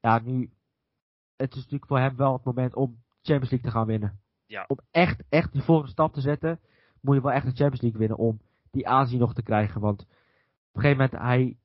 [0.00, 0.50] Ja, nu,
[1.36, 4.20] het is natuurlijk voor hem wel het moment om Champions League te gaan winnen.
[4.46, 4.64] Ja.
[4.66, 6.60] Om echt, echt die volgende stap te zetten,
[7.00, 9.80] moet je wel echt de Champions League winnen om die aanzien nog te krijgen.
[9.80, 10.06] Want op
[10.72, 11.56] een gegeven moment, hij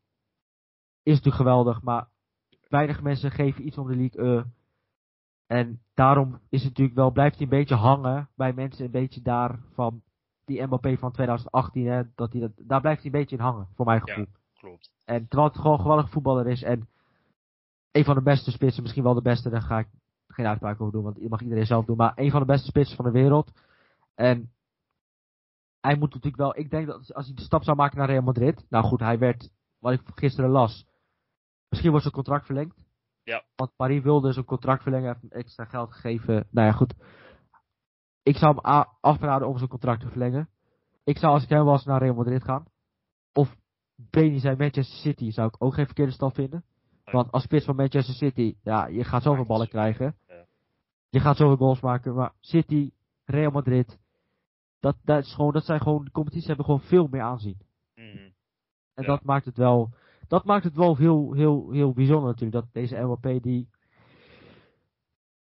[1.03, 2.07] is natuurlijk geweldig, maar
[2.67, 4.45] weinig mensen geven iets om de League.
[5.47, 9.21] En daarom is het natuurlijk wel, blijft hij een beetje hangen bij mensen een beetje
[9.21, 10.01] daar van
[10.45, 11.85] die Mbappé van 2018.
[11.87, 14.13] Hè, dat hij dat, daar blijft hij een beetje in hangen, voor mijn Ja.
[14.13, 14.27] gevoel.
[14.53, 14.91] Klopt.
[15.05, 16.87] En terwijl het gewoon een geweldige voetballer is en
[17.91, 19.87] een van de beste spitsen, misschien wel de beste, daar ga ik
[20.27, 22.67] geen uitspraak over doen, want dat mag iedereen zelf doen, maar een van de beste
[22.67, 23.51] spitsen van de wereld.
[24.15, 24.51] En
[25.79, 28.21] hij moet natuurlijk wel, ik denk dat als hij de stap zou maken naar Real
[28.21, 30.85] Madrid, nou goed, hij werd, wat ik gisteren las,
[31.69, 32.84] misschien wordt zijn contract verlengd.
[33.25, 33.43] Ja.
[33.55, 36.47] Want Paris wilde zijn contract verlengen, heeft hem extra geld gegeven.
[36.51, 36.93] Nou ja, goed.
[38.23, 40.49] Ik zou hem afraden om zijn contract te verlengen.
[41.03, 42.65] Ik zou als ik hem was naar Real Madrid gaan.
[43.33, 43.55] Of
[43.95, 46.63] Beni zei Manchester City, zou ik ook geen verkeerde stap vinden.
[47.05, 50.15] Want als spits van Manchester City, ja, je gaat zoveel ballen krijgen.
[51.09, 52.15] Je gaat zoveel goals maken.
[52.15, 52.91] Maar City,
[53.25, 53.99] Real Madrid,
[54.79, 57.57] dat, dat, is gewoon, dat zijn gewoon, de competities hebben gewoon veel meer aanzien.
[57.95, 58.29] Mhm.
[58.93, 59.07] En Ja.
[59.07, 59.93] dat maakt het wel,
[60.27, 62.51] dat maakt het wel heel, heel, heel bijzonder natuurlijk.
[62.51, 63.69] Dat deze MLP die,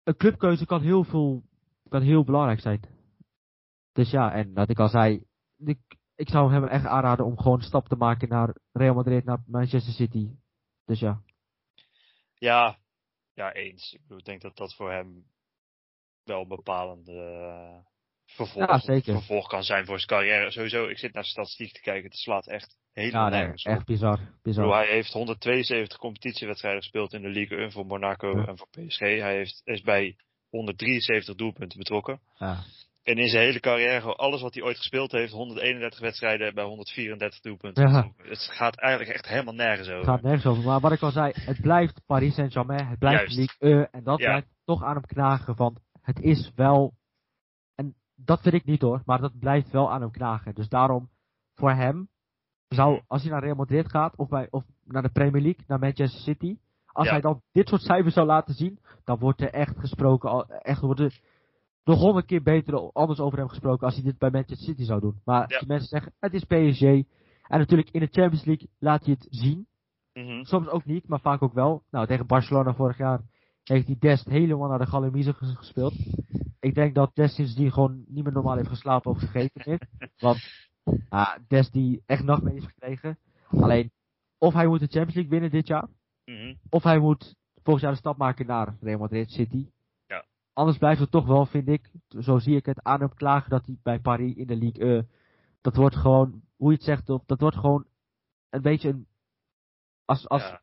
[0.02, 1.42] een clubkeuze kan heel veel,
[1.88, 2.80] kan heel belangrijk zijn.
[3.92, 5.24] Dus ja, en wat ik al zei,
[6.14, 9.42] ik, zou hem echt aanraden om gewoon een stap te maken naar Real Madrid, naar
[9.46, 10.30] Manchester City.
[10.84, 11.22] Dus ja.
[12.34, 12.78] Ja,
[13.32, 13.92] ja, eens.
[13.92, 15.26] Ik bedoel, ik denk dat dat voor hem
[16.24, 17.93] wel bepalende eh,
[18.26, 19.12] vervolg, Ja, zeker.
[19.14, 20.50] vervolg kan zijn voor zijn carrière.
[20.50, 22.04] Sowieso, ik zit naar statistiek te kijken.
[22.10, 23.72] Het slaat echt helemaal Ja, nee, nergens op.
[23.72, 24.16] echt bizar.
[24.16, 24.76] Bedoel, bizar.
[24.84, 28.46] hij heeft 172 competitiewedstrijden gespeeld in de Ligue 1 voor Monaco Ja.
[28.46, 28.98] en voor PSG.
[28.98, 30.16] Hij heeft, is bij
[30.48, 32.20] 173 doelpunten betrokken.
[32.38, 32.56] Ja.
[33.02, 37.40] En in zijn hele carrière, alles wat hij ooit gespeeld heeft, 131 wedstrijden bij 134
[37.40, 37.88] doelpunten.
[37.90, 38.10] Ja.
[38.16, 39.98] Het gaat eigenlijk echt helemaal nergens over.
[40.00, 40.64] Het gaat nergens over.
[40.64, 42.86] Maar wat ik al zei, het blijft Paris Saint-Germain.
[42.86, 43.36] Het blijft Juist.
[43.36, 43.90] Ligue 1.
[43.90, 45.56] En dat blijft toch aan hem knagen.
[45.56, 46.92] Want het is wel.
[48.16, 49.02] Dat vind ik niet hoor.
[49.04, 50.54] Maar dat blijft wel aan hem knagen.
[50.54, 51.08] Dus daarom,
[51.54, 52.08] voor hem.
[52.68, 54.16] Zou, als hij naar Real Madrid gaat.
[54.16, 55.64] Of, bij, of naar de Premier League.
[55.66, 56.58] Naar Manchester City.
[56.86, 57.12] Als Ja.
[57.12, 58.78] hij dan dit soort cijfers zou laten zien.
[59.04, 60.48] Dan wordt er echt gesproken.
[60.48, 61.20] Echt wordt er
[61.84, 63.86] nog honderd keer beter anders over hem gesproken.
[63.86, 65.20] Als hij dit bij Manchester City zou doen.
[65.24, 65.58] Maar Ja.
[65.58, 66.12] die mensen zeggen.
[66.20, 66.82] Het is PSG.
[67.48, 69.66] En natuurlijk in de Champions League laat hij het zien.
[70.12, 70.44] Mhm.
[70.44, 71.82] Soms ook niet, maar vaak ook wel.
[71.90, 73.20] Nou, tegen Barcelona vorig jaar
[73.64, 75.94] heeft hij Dest helemaal naar de galamiezen ges- gespeeld.
[76.60, 79.86] Ik denk dat Dest sindsdien gewoon niet meer normaal heeft geslapen of gegeten heeft.
[80.18, 80.38] Want
[81.08, 83.18] ah, Dest die echt nachtmerries heeft gekregen.
[83.50, 83.90] Alleen,
[84.38, 85.88] of hij moet de Champions League winnen dit jaar.
[86.24, 86.54] Mhm.
[86.70, 89.68] Of hij moet volgend jaar de stap maken naar Real Madrid City.
[90.06, 90.24] Ja.
[90.52, 93.66] Anders blijft het toch wel, vind ik, zo zie ik het, aan hem klagen dat
[93.66, 95.02] hij bij Paris in de League, eh,
[95.60, 97.86] dat wordt gewoon, hoe je het zegt, dat dat wordt gewoon
[98.50, 99.06] een beetje een,
[100.04, 100.60] als, als, Ja.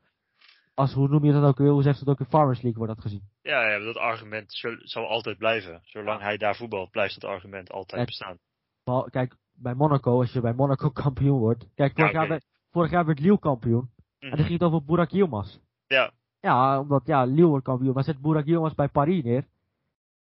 [0.81, 2.79] Als, hoe noem je dat ook weer, hoe zegt ze dat ook in Farmers League
[2.79, 3.23] wordt dat gezien.
[3.41, 5.79] Ja, ja, dat argument zal, zal altijd blijven.
[5.83, 8.37] Zolang hij daar voetbalt, blijft dat argument altijd bestaan.
[8.83, 12.91] Maar kijk, bij Monaco, als je bij Monaco kampioen wordt, kijk, vorig, jaar, werd- vorig
[12.91, 14.47] jaar werd Lille kampioen, en dan Mhm.
[14.47, 15.57] ging het over Burak Yilmaz.
[15.87, 19.47] Ja, Ja, omdat, ja, Lille wordt kampioen, maar zet Burak Yilmaz bij Paris neer.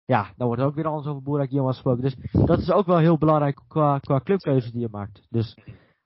[0.05, 2.03] Ja, dan wordt er ook weer anders over Burak Yilmaz gesproken.
[2.03, 5.27] Dus dat is ook wel heel belangrijk qua, qua clubkeuze die je maakt.
[5.31, 5.57] Dus,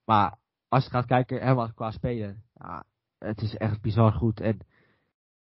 [0.05, 0.39] maar
[0.69, 2.85] als je gaat kijken, helemaal qua spelen, ja,
[3.27, 4.41] het is echt bizar goed.
[4.41, 4.59] En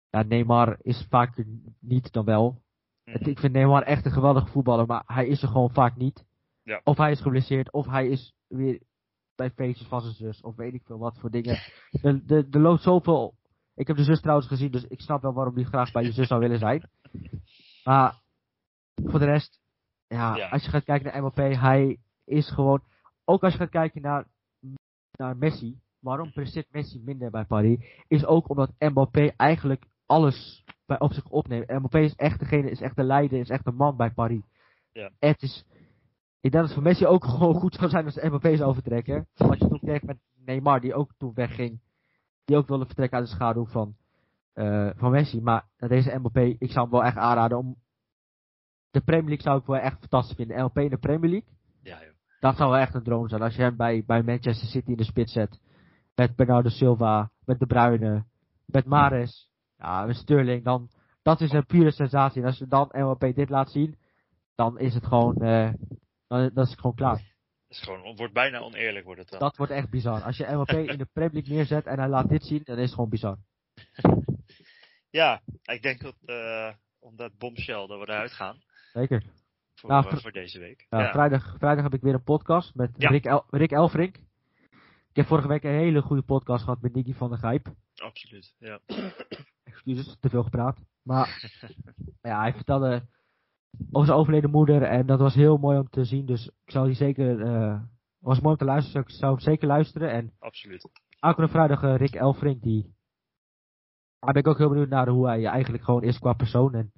[0.10, 1.44] ja, Neymar is vaak
[1.80, 2.62] niet dan wel.
[3.04, 3.18] Mhm.
[3.18, 6.26] Het- Ik vind Neymar echt een geweldige voetballer, maar hij is er gewoon vaak niet.
[6.64, 6.82] Ja.
[6.84, 8.82] Of hij is geblesseerd, of hij is weer
[9.36, 11.58] bij feestjes van zijn zus, of weet ik veel wat voor dingen.
[12.02, 13.36] Er, er, er loopt zoveel.
[13.76, 16.12] Ik heb de zus trouwens gezien, dus ik snap wel waarom hij graag bij je
[16.12, 16.90] zus zou willen zijn.
[17.84, 18.22] Maar
[18.96, 19.60] voor de rest,
[20.08, 20.50] ja, Ja.
[20.50, 22.84] als je gaat kijken naar MLP, hij is gewoon.
[23.26, 24.28] Ook als je gaat kijken naar,
[25.18, 27.78] naar Messi, waarom presteert Messi minder bij Paris?
[28.08, 31.70] Is ook omdat Mbappé eigenlijk alles bij, op zich opneemt.
[31.70, 34.44] Mbappé is echt degene, is echt de leider, is echt de man bij Paris.
[34.92, 35.12] Ja.
[35.20, 35.66] Het is,
[36.40, 39.28] ik denk dat het voor Messi ook gewoon goed zou zijn als Mbappé zou vertrekken.
[39.36, 41.80] Wat je toen kreeg met Neymar, die ook toen wegging.
[42.46, 43.96] Die ook wilde vertrekken uit de schaduw van,
[44.54, 45.42] eh, van Messi.
[45.42, 47.76] Maar deze Mbappé, ik zou hem wel echt aanraden om...
[48.92, 50.58] De Premier League zou ik wel echt fantastisch vinden.
[50.58, 51.50] Mbappé in de Premier League.
[51.82, 52.10] ja joh.
[52.40, 53.42] Dat zou wel echt een droom zijn.
[53.42, 55.60] Als je hem bij, bij Manchester City in de spits zet.
[56.22, 58.26] Met Bernardo Silva, met De Bruyne,
[58.66, 60.64] met Mares, ja, met Sterling.
[60.64, 60.90] Dan,
[61.22, 62.42] dat is een pure sensatie.
[62.42, 63.98] En als je dan MLP dit laat zien,
[64.56, 65.74] dan is het gewoon, eh,
[66.28, 67.16] dan, dan is het gewoon klaar.
[67.18, 67.24] Het
[67.68, 69.40] is gewoon, wordt bijna oneerlijk wordt het dan.
[69.40, 70.22] Dat wordt echt bizar.
[70.22, 72.86] Als je MLP in de Premier League neerzet en hij laat dit zien, dan is
[72.86, 73.38] het gewoon bizar.
[75.10, 78.62] Ja, ik denk dat, eh om dat bombshell dat we eruit gaan.
[78.94, 79.24] Zeker.
[79.76, 80.86] Voor, Nou, eh, voor deze week.
[80.90, 83.10] Ja, Ja, Vrijdag, vrijdag heb ik weer een podcast met Ja.
[83.10, 84.20] Rick, El, Rick Elfrink.
[85.12, 87.68] Ik heb vorige week een hele goede podcast gehad met Nicky van der Gijp.
[87.96, 88.54] absoluut.
[88.58, 88.80] Ja.
[89.64, 90.78] excuses, te veel gepraat.
[91.04, 91.52] Maar
[92.22, 93.06] ja, hij vertelde
[93.92, 96.26] over zijn overleden moeder en dat was heel mooi om te zien.
[96.26, 97.82] Dus ik zou die zeker, eh
[98.20, 100.12] was mooi om te luisteren, dus ik zou hem zeker luisteren.
[100.12, 100.90] En Absoluut.
[101.20, 102.94] aankomende vrijdag eh, Rick Elfrink, die,
[104.20, 106.92] daar ben ik ook heel benieuwd naar hoe hij eigenlijk gewoon is qua persoon en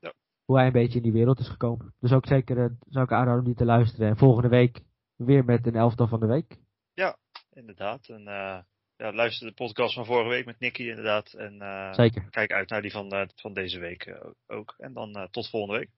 [0.00, 0.12] Ja.
[0.44, 1.94] hoe hij een beetje in die wereld is gekomen.
[2.00, 4.08] Dus ook zeker, eh, zou ik aanraden om die te luisteren.
[4.08, 4.82] En volgende week
[5.16, 6.58] weer met een elftal van de week.
[7.56, 8.08] Inderdaad.
[8.08, 8.58] En eh
[8.96, 11.32] ja, luister de podcast van vorige week met Nicky inderdaad.
[11.32, 12.28] En eh, Zeker.
[12.30, 14.74] kijk uit naar die van, eh, van deze week ook.
[14.78, 15.90] En dan tot volgende week.